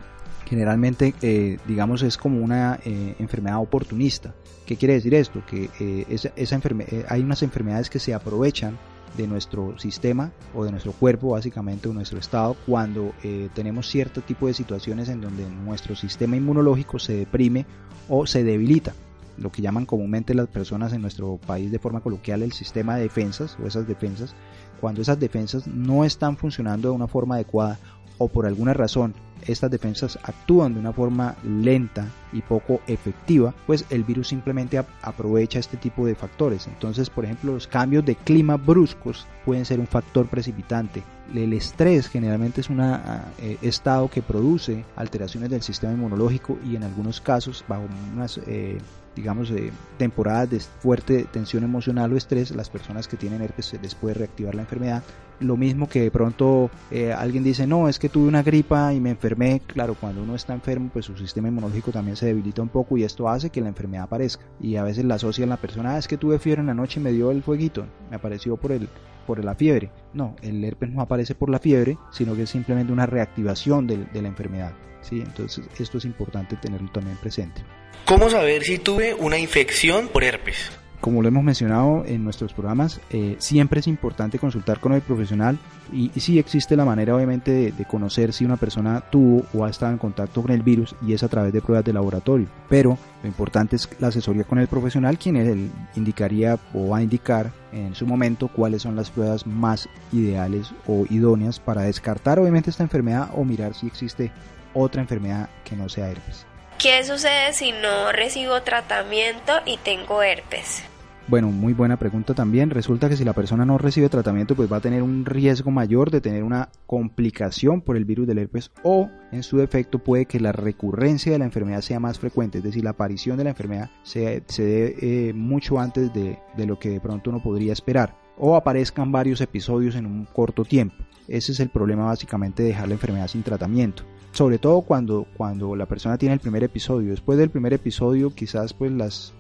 generalmente, 0.50 1.14
eh, 1.22 1.60
digamos, 1.68 2.02
es 2.02 2.18
como 2.18 2.42
una 2.42 2.80
eh, 2.84 3.16
enfermedad 3.20 3.60
oportunista. 3.60 4.34
¿Qué 4.66 4.78
quiere 4.78 4.96
decir 4.96 5.14
esto? 5.14 5.44
Que 5.46 5.70
eh, 5.80 6.06
esa, 6.10 6.60
hay 7.08 7.22
unas 7.22 7.44
enfermedades 7.44 7.90
que 7.90 8.00
se 8.00 8.16
aprovechan 8.16 8.78
de 9.16 9.28
nuestro 9.28 9.78
sistema 9.78 10.32
o 10.56 10.66
de 10.66 10.72
nuestro 10.72 10.92
cuerpo, 10.92 11.30
básicamente, 11.30 11.88
o 11.88 11.94
nuestro 11.94 12.20
estado, 12.20 12.56
cuando 12.66 13.12
tenemos 13.56 13.88
cierto 13.88 14.22
tipo 14.22 14.46
de 14.46 14.54
situaciones 14.54 15.10
en 15.10 15.20
donde 15.20 15.50
nuestro 15.50 15.96
sistema 15.96 16.36
inmunológico 16.36 17.00
se 17.00 17.14
deprime 17.14 17.66
o 18.08 18.28
se 18.28 18.44
debilita. 18.44 18.94
Lo 19.38 19.52
que 19.52 19.64
llaman 19.64 19.88
comúnmente 19.88 20.36
las 20.36 20.48
personas 20.48 20.94
en 20.94 21.02
nuestro 21.02 21.38
país 21.38 21.72
de 21.72 21.80
forma 21.80 22.02
coloquial 22.02 22.44
el 22.44 22.52
sistema 22.52 22.96
de 22.96 23.04
defensas 23.04 23.58
o 23.62 23.68
esas 23.68 23.88
defensas, 23.88 24.36
cuando 24.80 25.02
esas 25.02 25.20
defensas 25.20 25.66
no 25.66 26.06
están 26.06 26.38
funcionando 26.38 26.90
de 26.90 26.96
una 26.96 27.08
forma 27.08 27.36
adecuada 27.36 27.80
o 28.20 28.28
por 28.28 28.46
alguna 28.46 28.74
razón 28.74 29.16
estas 29.46 29.72
defensas 29.72 30.20
actúan 30.24 30.74
de 30.74 30.80
una 30.80 30.94
forma 30.94 31.36
lenta 31.44 32.08
y 32.32 32.42
poco 32.42 32.82
efectiva, 32.88 33.54
pues 33.66 33.86
el 33.90 34.04
virus 34.04 34.28
simplemente 34.30 34.84
aprovecha 35.02 35.60
este 35.60 35.78
tipo 35.78 36.06
de 36.06 36.16
factores. 36.16 36.68
Entonces, 36.68 37.10
por 37.10 37.26
ejemplo, 37.26 37.54
los 37.54 37.68
cambios 37.68 38.06
de 38.06 38.16
clima 38.16 38.58
bruscos 38.58 39.26
pueden 39.46 39.66
ser 39.66 39.80
un 39.80 39.88
factor 39.88 40.28
precipitante. 40.28 41.04
El 41.34 41.54
estrés 41.54 42.08
generalmente 42.08 42.62
es 42.62 42.70
un 42.70 42.82
ah, 42.82 43.26
eh, 43.40 43.58
estado 43.62 44.10
que 44.10 44.22
produce 44.22 44.84
alteraciones 44.96 45.50
del 45.50 45.62
sistema 45.62 45.94
inmunológico 45.94 46.58
y 46.66 46.76
en 46.76 46.84
algunos 46.84 47.22
casos, 47.22 47.64
bajo 47.68 47.84
unas 48.16 48.40
eh, 48.48 48.80
digamos, 49.20 49.52
eh, 49.52 49.72
temporadas 49.98 50.50
de 50.50 50.60
fuerte 50.60 51.26
tensión 51.32 51.64
emocional 51.64 52.14
o 52.14 52.18
estrés, 52.18 52.52
las 52.52 52.70
personas 52.70 53.08
que 53.08 53.18
tienen 53.18 53.42
herpes 53.42 53.66
se 53.66 53.80
les 53.80 53.94
puede 53.94 54.14
reactivar 54.14 54.56
la 54.56 54.62
enfermedad. 54.62 55.04
Lo 55.42 55.58
mismo 55.58 55.88
que 55.88 56.02
de 56.02 56.12
pronto 56.12 56.70
eh, 56.92 57.14
alguien 57.14 57.44
dice, 57.44 57.68
no, 57.68 57.90
es 57.90 58.00
que 58.00 58.10
tuve 58.10 58.28
una 58.28 58.44
gripa 58.44 58.94
y 58.94 59.00
me 59.00 59.10
enfermé. 59.10 59.29
Claro, 59.68 59.96
cuando 60.00 60.24
uno 60.24 60.36
está 60.36 60.54
enfermo, 60.54 60.90
pues 60.92 61.06
su 61.06 61.18
sistema 61.18 61.48
inmunológico 61.48 61.92
también 61.92 62.16
se 62.16 62.28
debilita 62.28 62.62
un 62.62 62.70
poco 62.70 62.98
y 62.98 63.04
esto 63.04 63.30
hace 63.30 63.50
que 63.50 63.62
la 63.62 63.70
enfermedad 63.70 64.04
aparezca. 64.04 64.44
Y 64.60 64.76
a 64.76 64.84
veces 64.84 65.06
la 65.06 65.16
asocian 65.16 65.50
la 65.50 65.58
persona, 65.58 65.96
ah, 65.96 65.98
es 65.98 66.08
que 66.08 66.18
tuve 66.18 66.40
fiebre 66.40 66.62
en 66.62 66.68
la 66.68 66.74
noche 66.74 67.00
y 67.00 67.04
me 67.04 67.12
dio 67.12 67.32
el 67.32 67.44
fueguito, 67.44 67.86
me 68.10 68.16
apareció 68.16 68.58
por 68.58 68.72
el, 68.72 68.90
por 69.28 69.44
la 69.44 69.56
fiebre. 69.56 69.92
No, 70.14 70.36
el 70.42 70.64
herpes 70.64 70.90
no 70.90 71.02
aparece 71.02 71.36
por 71.36 71.50
la 71.50 71.60
fiebre, 71.60 71.98
sino 72.12 72.36
que 72.36 72.44
es 72.44 72.50
simplemente 72.50 72.92
una 72.92 73.06
reactivación 73.06 73.88
de, 73.88 73.98
de 74.06 74.22
la 74.22 74.28
enfermedad. 74.28 74.74
¿sí? 75.02 75.22
Entonces 75.22 75.66
esto 75.80 75.98
es 75.98 76.06
importante 76.06 76.56
tenerlo 76.56 76.90
también 76.92 77.18
presente. 77.18 77.62
¿Cómo 78.06 78.30
saber 78.30 78.64
si 78.64 78.80
tuve 78.80 79.14
una 79.14 79.38
infección 79.38 80.08
por 80.08 80.24
herpes? 80.24 80.72
Como 81.02 81.22
lo 81.22 81.30
hemos 81.30 81.46
mencionado 81.46 82.04
en 82.06 82.26
nuestros 82.26 82.52
programas, 82.52 83.00
eh, 83.10 83.38
siempre 83.40 83.80
es 83.80 83.88
importante 83.88 84.38
consultar 84.38 84.82
con 84.82 84.92
el 84.92 85.02
profesional 85.02 85.58
y, 85.94 86.10
si 86.10 86.20
sí 86.20 86.40
existe 86.40 86.76
la 86.76 86.84
manera 86.84 87.16
obviamente 87.16 87.72
de, 87.72 87.86
conocer 87.86 88.34
si 88.34 88.44
una 88.44 88.58
persona 88.58 89.02
tuvo 89.10 89.46
o 89.54 89.64
ha 89.64 89.70
estado 89.70 89.94
en 89.94 89.98
contacto 89.98 90.42
con 90.42 90.52
el 90.52 90.62
virus 90.62 90.96
y 91.02 91.14
es 91.14 91.24
a 91.24 91.30
través 91.30 91.54
de 91.54 91.62
pruebas 91.62 91.86
de 91.86 91.94
laboratorio. 91.94 92.48
Pero 92.68 92.98
lo 93.24 93.30
importante 93.30 93.78
es 93.78 93.90
la 94.00 94.10
asesoría 94.10 94.44
con 94.44 94.60
el 94.60 94.68
profesional, 94.68 95.18
quien 95.18 95.38
él 95.38 95.72
indicaría 95.96 96.60
o 96.74 96.90
va 96.90 96.98
a 96.98 97.04
indicar 97.04 97.52
en 97.72 97.96
su 97.96 98.06
momento 98.06 98.50
cuáles 98.50 98.82
son 98.82 98.98
las 98.98 99.10
pruebas 99.10 99.48
más 99.48 99.88
ideales 100.12 100.74
o 100.86 101.06
idóneas 101.10 101.62
para 101.62 101.84
descartar 101.84 102.40
obviamente 102.40 102.72
esta 102.72 102.84
enfermedad 102.84 103.30
o 103.36 103.46
mirar 103.46 103.74
si 103.74 103.88
existe 103.88 104.32
otra 104.74 105.02
enfermedad 105.02 105.50
que 105.64 105.78
no 105.78 105.88
sea 105.88 106.12
herpes. 106.12 106.49
¿Qué 106.80 107.04
sucede 107.04 107.52
si 107.52 107.74
no 107.74 108.14
recibo 108.14 108.62
tratamiento 108.62 109.52
y 109.66 109.76
tengo 109.76 110.24
herpes? 110.24 110.82
Bueno, 111.28 111.52
muy 111.52 111.74
buena 111.74 112.00
pregunta 112.00 112.34
también. 112.34 112.70
Resulta 112.70 113.10
que 113.10 113.18
si 113.18 113.26
la 113.26 113.34
persona 113.34 113.66
no 113.66 113.78
recibe 113.78 114.08
tratamiento, 114.08 114.56
pues 114.56 114.72
va 114.72 114.78
a 114.78 114.80
tener 114.80 115.04
un 115.04 115.26
riesgo 115.26 115.72
mayor 115.72 116.10
de 116.10 116.22
tener 116.22 116.42
una 116.42 116.70
complicación 116.88 117.82
por 117.82 117.98
el 117.98 118.06
virus 118.06 118.28
del 118.28 118.38
herpes 118.38 118.72
o, 118.82 119.10
en 119.34 119.44
su 119.44 119.58
defecto, 119.58 120.00
puede 120.00 120.26
que 120.26 120.40
la 120.40 120.54
recurrencia 120.54 121.34
de 121.34 121.40
la 121.40 121.44
enfermedad 121.44 121.82
sea 121.82 122.00
más 122.00 122.18
frecuente, 122.18 122.60
es 122.60 122.64
decir, 122.64 122.86
la 122.86 122.92
aparición 122.92 123.36
de 123.36 123.44
la 123.44 123.50
enfermedad 123.50 123.90
se, 124.04 124.42
dé 124.58 124.96
eh, 125.02 125.34
mucho 125.34 125.80
antes 125.80 126.14
de, 126.14 126.40
de 126.56 126.66
lo 126.66 126.80
que 126.80 126.92
de 126.92 127.02
pronto 127.02 127.30
uno 127.30 127.44
podría 127.44 127.74
esperar 127.74 128.16
o 128.38 128.56
aparezcan 128.56 129.12
varios 129.12 129.42
episodios 129.42 129.96
en 129.96 130.06
un 130.06 130.26
corto 130.26 130.64
tiempo. 130.64 130.96
Ese 131.30 131.52
es 131.52 131.60
el 131.60 131.70
problema 131.70 132.06
básicamente 132.06 132.64
de 132.64 132.70
dejar 132.70 132.88
la 132.88 132.96
enfermedad 132.96 133.28
sin 133.28 133.44
tratamiento. 133.44 134.04
Sobre 134.32 134.58
todo 134.58 134.82
cuando, 134.82 135.26
cuando 135.36 135.76
la 135.76 135.86
persona 135.86 136.18
tiene 136.18 136.34
el 136.34 136.40
primer 136.40 136.64
episodio. 136.64 137.12
Después 137.12 137.38
del 137.38 137.50
primer 137.50 137.74
episodio 137.74 138.30
quizás 138.32 138.74
pues 138.74 138.92
las, 138.92 139.34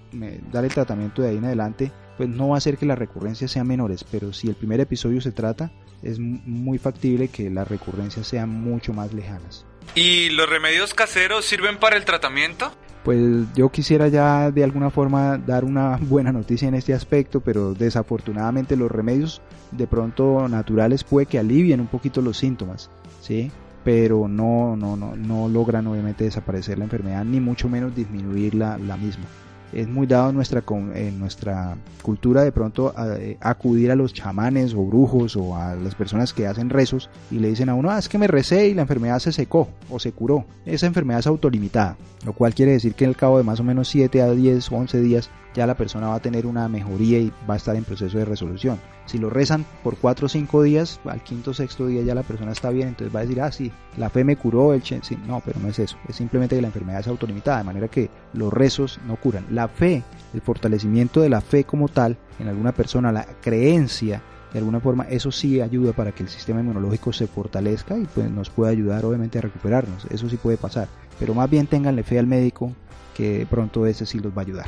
dar 0.52 0.66
el 0.66 0.74
tratamiento 0.74 1.22
de 1.22 1.30
ahí 1.30 1.38
en 1.38 1.46
adelante 1.46 1.92
pues 2.18 2.28
no 2.28 2.50
va 2.50 2.56
a 2.56 2.58
hacer 2.58 2.78
que 2.78 2.86
las 2.86 3.00
recurrencias 3.00 3.50
sean 3.50 3.66
menores, 3.66 4.04
pero 4.04 4.34
si 4.34 4.50
el 4.50 4.56
primer 4.56 4.82
episodio 4.82 5.22
se 5.22 5.32
trata, 5.32 5.72
es 6.04 6.20
muy 6.20 6.78
factible 6.78 7.30
que 7.30 7.50
las 7.50 7.68
recurrencias 7.68 8.28
sean 8.28 8.50
mucho 8.50 8.94
más 8.94 9.14
lejanas. 9.14 9.66
¿Y 9.96 10.30
los 10.30 10.50
remedios 10.50 10.94
caseros 10.94 11.46
sirven 11.46 11.78
para 11.78 11.96
el 11.96 12.04
tratamiento? 12.04 12.74
Pues 13.04 13.46
yo 13.56 13.70
quisiera 13.70 14.08
ya 14.08 14.52
de 14.52 14.64
alguna 14.64 14.90
forma 14.90 15.38
dar 15.38 15.64
una 15.64 15.98
buena 16.02 16.32
noticia 16.32 16.68
en 16.68 16.76
este 16.76 16.94
aspecto, 16.94 17.42
pero 17.42 17.74
desafortunadamente 17.74 18.76
los 18.76 18.92
remedios 18.92 19.42
de 19.72 19.88
pronto 19.88 20.48
naturales 20.48 21.04
puede 21.04 21.26
que 21.26 21.40
alivien 21.40 21.80
un 21.80 21.88
poquito 21.88 22.22
los 22.22 22.38
síntomas, 22.38 22.90
¿sí? 23.22 23.52
Pero 23.84 24.28
no, 24.28 24.76
no, 24.76 24.98
no, 24.98 25.16
no 25.16 25.48
logran 25.48 25.88
obviamente 25.88 26.26
desaparecer 26.26 26.78
la 26.78 26.84
enfermedad, 26.84 27.24
ni 27.24 27.40
mucho 27.40 27.70
menos 27.70 27.96
disminuir 27.96 28.56
la, 28.56 28.78
la 28.78 28.98
misma 28.98 29.26
es 29.74 29.88
muy 29.88 30.08
dado 30.08 30.30
en 30.30 30.36
nuestra, 30.36 30.64
en 30.96 31.20
nuestra 31.20 31.78
cultura 32.02 32.44
de 32.44 32.52
pronto 32.52 32.94
eh, 33.18 33.38
acudir 33.42 33.92
a 33.92 33.96
los 33.96 34.14
chamanes 34.14 34.74
o 34.74 34.84
brujos 34.84 35.36
o 35.36 35.56
a 35.56 35.76
las 35.76 35.96
personas 35.96 36.34
que 36.34 36.48
hacen 36.48 36.70
rezos 36.70 37.10
y 37.32 37.40
le 37.40 37.50
dicen 37.50 37.70
a 37.70 37.76
uno, 37.76 37.92
ah, 37.92 38.00
es 38.00 38.10
que 38.10 38.18
me 38.18 38.28
recé 38.28 38.68
y 38.68 38.74
la 38.74 38.84
enfermedad 38.84 39.20
se 39.20 39.32
secó 39.32 39.70
o 39.90 40.00
se 40.00 40.12
curó. 40.12 40.46
Esa 40.66 40.88
enfermedad 40.88 41.20
es 41.20 41.28
autolimitada, 41.28 41.98
lo 42.26 42.34
cual 42.34 42.54
quiere 42.54 42.74
decir 42.74 42.96
que 42.96 43.06
el 43.06 43.16
cabo 43.16 43.38
de 43.38 43.44
más 43.44 43.60
o 43.60 43.64
menos 43.64 43.88
7 43.90 44.22
a 44.22 44.32
10 44.32 44.72
o 44.72 44.76
11 44.76 45.02
días 45.02 45.30
ya 45.54 45.66
la 45.66 45.76
persona 45.76 46.08
va 46.08 46.16
a 46.16 46.22
tener 46.22 46.46
una 46.46 46.68
mejoría 46.68 47.20
y 47.20 47.34
va 47.50 47.56
a 47.56 47.58
estar 47.58 47.76
en 47.76 47.84
proceso 47.84 48.18
de 48.18 48.26
resolución. 48.26 48.80
Si 49.06 49.18
lo 49.18 49.30
rezan 49.30 49.66
por 49.84 49.98
4 49.98 50.28
o 50.28 50.30
5 50.30 50.64
días, 50.64 51.00
al 51.06 51.24
quinto 51.24 51.52
o 51.52 51.54
sexto 51.54 51.88
día 51.88 52.04
ya 52.04 52.14
la 52.14 52.24
persona 52.24 52.52
está 52.52 52.70
bien, 52.70 52.90
entonces 52.90 53.14
va 53.14 53.22
a 53.22 53.24
decir, 53.24 53.42
ah, 53.42 53.52
sí, 53.52 53.72
la 53.98 54.10
fe 54.10 54.24
me 54.24 54.36
curó, 54.36 54.74
el 54.74 54.84
chen, 54.84 55.02
no, 55.28 55.42
pero 55.44 55.60
no 55.60 55.68
es 55.68 55.80
eso, 55.80 55.98
es 56.08 56.16
simplemente 56.16 56.56
que 56.56 56.62
la 56.62 56.68
enfermedad 56.68 57.00
es 57.00 57.08
autolimitada, 57.08 57.60
de 57.60 57.64
manera 57.64 57.88
que 57.88 58.10
los 58.34 58.54
rezos 58.54 59.00
no 59.08 59.16
curan. 59.16 59.46
La 59.60 59.68
fe, 59.68 60.04
el 60.34 60.40
fortalecimiento 60.40 61.20
de 61.20 61.28
la 61.28 61.42
fe 61.42 61.66
como 61.66 61.90
tal 61.90 62.16
en 62.40 62.48
alguna 62.48 62.72
persona, 62.72 63.12
la 63.12 63.26
creencia, 63.42 64.22
de 64.54 64.60
alguna 64.60 64.80
forma, 64.80 65.04
eso 65.10 65.34
sí 65.34 65.60
ayuda 65.60 65.92
para 65.92 66.14
que 66.14 66.24
el 66.24 66.30
sistema 66.30 66.62
inmunológico 66.62 67.12
se 67.12 67.28
fortalezca 67.28 67.98
y 67.98 68.06
pues 68.06 68.32
nos 68.32 68.50
puede 68.50 68.72
ayudar 68.72 69.04
obviamente 69.04 69.38
a 69.38 69.42
recuperarnos, 69.42 70.08
eso 70.10 70.30
sí 70.30 70.38
puede 70.38 70.56
pasar, 70.56 70.88
pero 71.20 71.34
más 71.34 71.50
bien 71.50 71.68
tenganle 71.68 72.04
fe 72.04 72.20
al 72.20 72.26
médico 72.26 72.72
que 73.14 73.46
pronto 73.50 73.86
ese 73.86 74.06
sí 74.06 74.20
los 74.20 74.32
va 74.32 74.44
a 74.44 74.46
ayudar. 74.46 74.66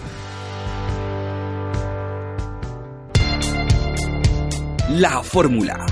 La 4.89 5.23
fórmula. 5.23 5.85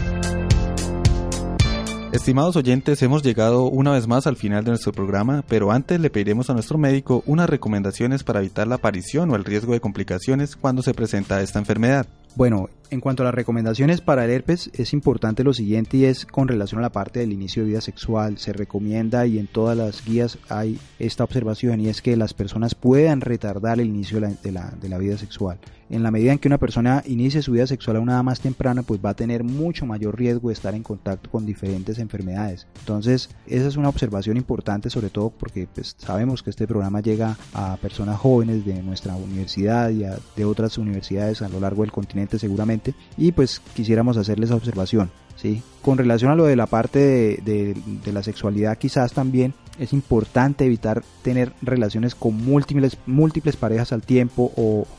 Estimados 2.12 2.56
oyentes, 2.56 3.04
hemos 3.04 3.22
llegado 3.22 3.66
una 3.66 3.92
vez 3.92 4.08
más 4.08 4.26
al 4.26 4.36
final 4.36 4.64
de 4.64 4.72
nuestro 4.72 4.92
programa, 4.92 5.44
pero 5.48 5.72
antes 5.72 6.00
le 6.00 6.10
pediremos 6.10 6.50
a 6.50 6.54
nuestro 6.54 6.80
médico 6.80 7.22
unas 7.28 7.48
recomendaciones 7.48 8.24
para 8.24 8.40
evitar 8.40 8.66
la 8.66 8.76
aparición 8.76 9.30
o 9.30 9.36
el 9.36 9.46
riesgo 9.46 9.74
de 9.74 9.80
complicaciones 9.80 10.56
cuando 10.56 10.82
se 10.82 10.96
presenta 10.96 11.40
esta 11.44 11.60
enfermedad. 11.60 12.08
Bueno, 12.36 12.68
en 12.92 13.02
cuanto 13.02 13.24
a 13.24 13.26
las 13.26 13.34
recomendaciones 13.34 14.02
para 14.02 14.26
el 14.26 14.32
herpes, 14.32 14.72
es 14.74 14.94
importante 14.94 15.44
lo 15.44 15.54
siguiente 15.54 15.98
y 15.98 16.06
es 16.06 16.26
con 16.26 16.48
relación 16.48 16.80
a 16.80 16.84
la 16.84 16.92
parte 16.92 17.20
del 17.20 17.32
inicio 17.32 17.64
de 17.64 17.70
vida 17.70 17.82
sexual. 17.82 18.38
Se 18.38 18.54
recomienda 18.54 19.26
y 19.28 19.38
en 19.38 19.48
todas 19.48 19.78
las 19.78 20.04
guías 20.04 20.38
hay 20.50 20.80
esta 20.98 21.24
observación 21.24 21.82
y 21.82 21.90
es 21.90 22.02
que 22.02 22.18
las 22.18 22.34
personas 22.34 22.76
puedan 22.76 23.22
retardar 23.22 23.80
el 23.80 23.88
inicio 23.88 24.20
de 24.20 24.52
la, 24.52 24.72
de 24.82 24.90
la, 24.90 24.98
vida 24.98 25.18
sexual. 25.18 25.60
En 25.90 26.04
la 26.04 26.12
medida 26.12 26.32
en 26.32 26.40
que 26.40 26.48
una 26.48 26.58
persona 26.58 27.04
inicie 27.06 27.42
su 27.42 27.54
vida 27.54 27.66
sexual 27.66 27.98
a 27.98 28.00
una 28.00 28.14
edad 28.14 28.24
más 28.24 28.42
temprana, 28.42 28.84
pues 28.84 29.00
va 29.04 29.12
a 29.12 29.16
tener 29.16 29.44
mucho 29.44 29.86
mayor 29.86 30.18
riesgo 30.18 30.50
de 30.50 30.54
estar 30.54 30.76
en 30.76 30.84
contacto 30.84 31.32
con 31.32 31.46
diferentes 31.46 31.98
enfermedades. 31.98 32.68
Entonces, 32.80 33.30
esa 33.48 33.68
es 33.68 33.76
una 33.76 33.90
observación 33.90 34.38
importante, 34.38 34.90
sobre 34.90 35.10
todo 35.10 35.32
porque 35.32 35.68
pues, 35.74 35.96
sabemos 35.98 36.44
que 36.44 36.52
este 36.52 36.68
programa 36.68 37.02
llega 37.02 37.38
a 37.54 37.78
personas 37.78 38.20
jóvenes 38.20 38.66
de 38.66 38.84
nuestra 38.84 39.16
universidad 39.16 39.90
y 39.90 40.06
de 40.36 40.46
otras 40.46 40.78
universidades 40.78 41.42
a 41.42 41.50
lo 41.50 41.60
largo 41.60 41.82
del 41.82 41.92
continente 41.92 42.38
seguramente 42.38 42.79
y 43.18 43.32
pues 43.32 43.62
quisiéramos 43.74 44.18
hacerles 44.18 44.52
observación. 44.52 45.10
¿sí? 45.42 45.62
Con 45.82 45.98
relación 45.98 46.32
a 46.32 46.36
lo 46.36 46.46
de 46.46 46.56
la 46.56 46.68
parte 46.68 47.00
de, 47.00 47.76
la 48.12 48.24
sexualidad 48.24 48.78
quizás 48.78 49.14
también 49.14 49.54
es 49.80 49.94
importante 49.94 50.66
evitar 50.66 51.04
tener 51.22 51.54
relaciones 51.62 52.14
con 52.14 52.36
múltiples, 52.36 53.56
parejas 53.56 53.94
al 53.94 54.02
tiempo 54.02 54.52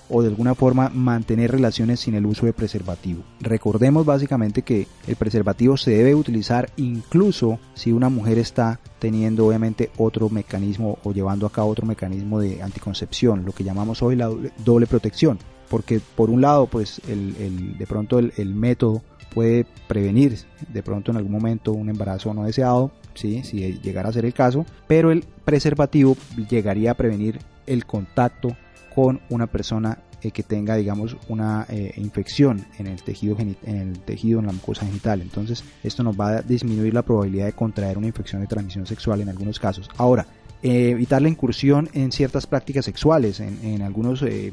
o, 0.08 0.22
de 0.22 0.28
alguna 0.28 0.54
forma 0.54 0.88
mantener 0.88 1.50
relaciones 1.50 2.00
sin 2.00 2.14
el 2.14 2.24
uso 2.24 2.46
de 2.46 2.54
preservativo. 2.54 3.22
Recordemos 3.40 4.06
básicamente 4.06 4.62
que 4.62 4.86
el 5.06 5.16
preservativo 5.16 5.76
se 5.76 5.90
debe 5.90 6.14
utilizar 6.14 6.70
incluso 6.78 7.58
si 7.74 7.92
una 7.92 8.08
mujer 8.08 8.38
está 8.38 8.80
teniendo 8.98 9.46
obviamente 9.46 9.90
otro 9.98 10.30
mecanismo 10.30 10.98
o 11.04 11.12
llevando 11.12 11.46
a 11.46 11.52
cabo 11.52 11.68
otro 11.68 11.86
mecanismo 11.86 12.40
de 12.40 12.62
anticoncepción, 12.62 13.44
lo 13.44 13.52
que 13.52 13.64
llamamos 13.64 14.02
hoy 14.02 14.16
la 14.16 14.30
doble 14.64 14.86
protección 14.86 15.38
porque 15.70 16.00
por 16.00 16.28
un 16.28 16.42
lado 16.42 16.66
pues 16.66 17.00
el, 17.08 17.78
de 17.78 17.86
pronto 17.86 18.18
el, 18.18 18.54
método 18.54 19.02
puede 19.32 19.64
prevenir 19.86 20.36
de 20.68 20.82
pronto 20.82 21.12
en 21.12 21.16
algún 21.16 21.32
momento 21.32 21.72
un 21.72 21.88
embarazo 21.88 22.34
no 22.34 22.44
deseado, 22.44 22.90
¿sí? 23.14 23.44
si 23.44 23.78
llegara 23.78 24.08
a 24.08 24.12
ser 24.12 24.24
el 24.24 24.34
caso, 24.34 24.66
pero 24.88 25.12
el 25.12 25.24
preservativo 25.44 26.16
llegaría 26.50 26.90
a 26.90 26.94
prevenir 26.94 27.38
el 27.66 27.86
contacto 27.86 28.56
con 28.92 29.20
una 29.30 29.46
persona 29.46 29.98
eh, 30.22 30.30
que 30.30 30.42
tenga 30.42 30.76
digamos 30.76 31.16
una 31.28 31.66
eh, 31.68 31.92
infección 31.96 32.64
en 32.78 32.86
el 32.86 33.02
tejido 33.02 33.36
en 33.38 33.56
el 33.66 33.98
tejido 34.00 34.40
en 34.40 34.46
la 34.46 34.52
mucosa 34.52 34.86
genital 34.86 35.20
entonces 35.20 35.64
esto 35.82 36.02
nos 36.02 36.18
va 36.18 36.38
a 36.38 36.42
disminuir 36.42 36.94
la 36.94 37.02
probabilidad 37.02 37.46
de 37.46 37.52
contraer 37.52 37.98
una 37.98 38.06
infección 38.06 38.40
de 38.40 38.46
transmisión 38.46 38.86
sexual 38.86 39.20
en 39.20 39.28
algunos 39.28 39.58
casos 39.58 39.88
ahora 39.96 40.26
eh, 40.62 40.90
evitar 40.90 41.22
la 41.22 41.30
incursión 41.30 41.88
en 41.94 42.12
ciertas 42.12 42.46
prácticas 42.46 42.84
sexuales. 42.84 43.40
En, 43.40 43.80
algunos, 43.80 44.22
eh, 44.22 44.52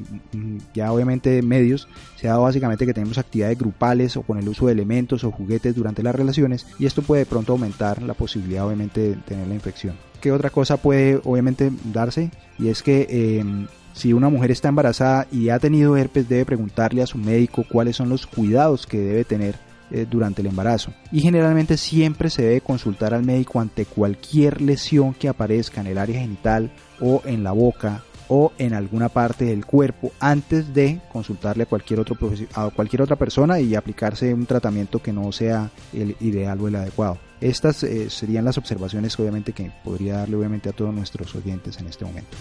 ya 0.73 0.93
obviamente 0.93 1.41
medios, 1.41 1.89
se 2.15 2.27
ha 2.27 2.31
dado 2.31 2.43
básicamente 2.43 2.85
que 2.85 2.93
tenemos 2.93 3.17
actividades 3.17 3.57
grupales 3.57 4.15
o 4.15 4.21
con 4.21 4.37
el 4.37 4.47
uso 4.47 4.67
de 4.67 4.71
elementos 4.71 5.25
o 5.25 5.31
juguetes 5.31 5.75
durante 5.75 6.03
las 6.03 6.15
relaciones 6.15 6.65
y 6.79 6.85
esto 6.85 7.01
puede 7.01 7.23
de 7.23 7.25
pronto 7.25 7.51
aumentar 7.51 8.01
la 8.01 8.13
posibilidad 8.13 8.65
obviamente 8.65 9.01
de 9.01 9.15
tener 9.15 9.47
la 9.47 9.55
infección. 9.55 9.95
¿Qué 10.21 10.31
otra 10.31 10.49
cosa 10.49 10.77
puede 10.77 11.19
obviamente 11.25 11.71
darse? 11.91 12.31
Y 12.57 12.69
es 12.69 12.81
que 12.81 13.67
si 13.97 14.13
una 14.13 14.29
mujer 14.29 14.51
está 14.51 14.69
embarazada 14.69 15.27
y 15.31 15.49
ha 15.49 15.59
tenido 15.59 15.97
herpes 15.97 16.29
debe 16.29 16.45
preguntarle 16.45 17.01
a 17.01 17.07
su 17.07 17.17
médico 17.17 17.65
cuáles 17.69 17.95
son 17.95 18.09
los 18.09 18.27
cuidados 18.27 18.85
que 18.85 18.99
debe 18.99 19.23
tener 19.25 19.55
eh, 19.89 20.05
durante 20.09 20.41
el 20.41 20.47
embarazo. 20.47 20.93
Y 21.11 21.21
generalmente 21.21 21.77
siempre 21.77 22.29
se 22.29 22.43
debe 22.43 22.61
consultar 22.61 23.13
al 23.13 23.23
médico 23.23 23.59
ante 23.59 23.85
cualquier 23.85 24.61
lesión 24.61 25.13
que 25.13 25.29
aparezca 25.29 25.81
en 25.81 25.87
el 25.87 25.97
área 25.97 26.19
genital 26.19 26.71
o 27.01 27.21
en 27.25 27.43
la 27.43 27.53
boca 27.53 28.03
o 28.27 28.51
en 28.57 28.73
alguna 28.73 29.09
parte 29.09 29.45
del 29.45 29.65
cuerpo 29.65 30.11
antes 30.19 30.73
de 30.73 30.99
consultarle 31.11 31.63
a 31.63 31.65
cualquier, 31.65 32.01
otro 32.01 32.17
a 32.53 32.69
cualquier 32.69 33.01
otra 33.01 33.15
persona 33.15 33.59
y 33.59 33.75
aplicarse 33.75 34.33
un 34.33 34.45
tratamiento 34.45 34.99
que 35.01 35.13
no 35.13 35.31
sea 35.31 35.71
el 35.93 36.15
ideal 36.19 36.59
o 36.61 36.67
el 36.67 36.75
adecuado. 36.75 37.17
Estas 37.39 37.83
eh, 37.83 38.09
serían 38.09 38.45
las 38.45 38.57
observaciones 38.57 39.17
obviamente 39.19 39.53
que 39.53 39.71
podría 39.83 40.17
darle 40.17 40.35
obviamente 40.35 40.69
a 40.69 40.73
todos 40.73 40.93
nuestros 40.93 41.33
oyentes 41.35 41.79
en 41.79 41.87
este 41.87 42.05
momento. 42.05 42.35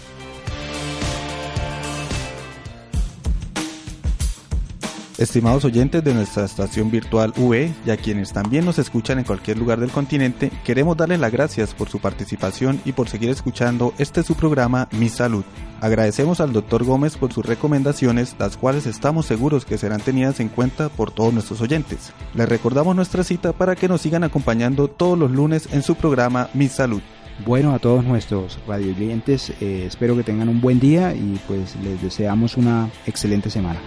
Estimados 5.17 5.65
oyentes 5.65 6.03
de 6.03 6.13
nuestra 6.13 6.45
estación 6.45 6.91
virtual 6.91 7.33
UE 7.37 7.73
y 7.87 7.89
a 7.89 7.97
quienes 7.97 8.33
también 8.33 8.65
nos 8.65 8.77
escuchan 8.77 9.17
en 9.17 9.25
cualquier 9.25 9.57
lugar 9.57 9.79
del 9.79 9.89
continente, 9.89 10.51
queremos 10.63 10.95
darles 10.95 11.19
las 11.19 11.31
gracias 11.31 11.73
por 11.73 11.89
su 11.89 11.97
participación 11.97 12.79
y 12.85 12.91
por 12.91 13.09
seguir 13.09 13.31
escuchando 13.31 13.95
este 13.97 14.21
su 14.21 14.35
programa 14.35 14.87
Mi 14.91 15.09
Salud. 15.09 15.43
Agradecemos 15.81 16.39
al 16.39 16.53
Dr. 16.53 16.83
Gómez 16.83 17.17
por 17.17 17.33
sus 17.33 17.43
recomendaciones, 17.43 18.35
las 18.37 18.57
cuales 18.57 18.85
estamos 18.85 19.25
seguros 19.25 19.65
que 19.65 19.79
serán 19.79 20.01
tenidas 20.01 20.39
en 20.39 20.49
cuenta 20.49 20.89
por 20.89 21.09
todos 21.09 21.33
nuestros 21.33 21.61
oyentes. 21.61 22.13
Les 22.35 22.47
recordamos 22.47 22.95
nuestra 22.95 23.23
cita 23.23 23.53
para 23.53 23.75
que 23.75 23.87
nos 23.87 24.01
sigan 24.01 24.23
acompañando 24.23 24.87
todos 24.87 25.17
los 25.17 25.31
lunes 25.31 25.67
en 25.71 25.81
su 25.81 25.95
programa 25.95 26.51
Mi 26.53 26.67
Salud. 26.67 27.01
Bueno, 27.43 27.73
a 27.73 27.79
todos 27.79 28.03
nuestros 28.05 28.59
radioyentes, 28.67 29.49
eh, 29.61 29.85
espero 29.87 30.15
que 30.15 30.23
tengan 30.23 30.47
un 30.47 30.61
buen 30.61 30.79
día 30.79 31.15
y 31.15 31.39
pues 31.47 31.75
les 31.83 31.99
deseamos 32.03 32.55
una 32.55 32.91
excelente 33.07 33.49
semana. 33.49 33.79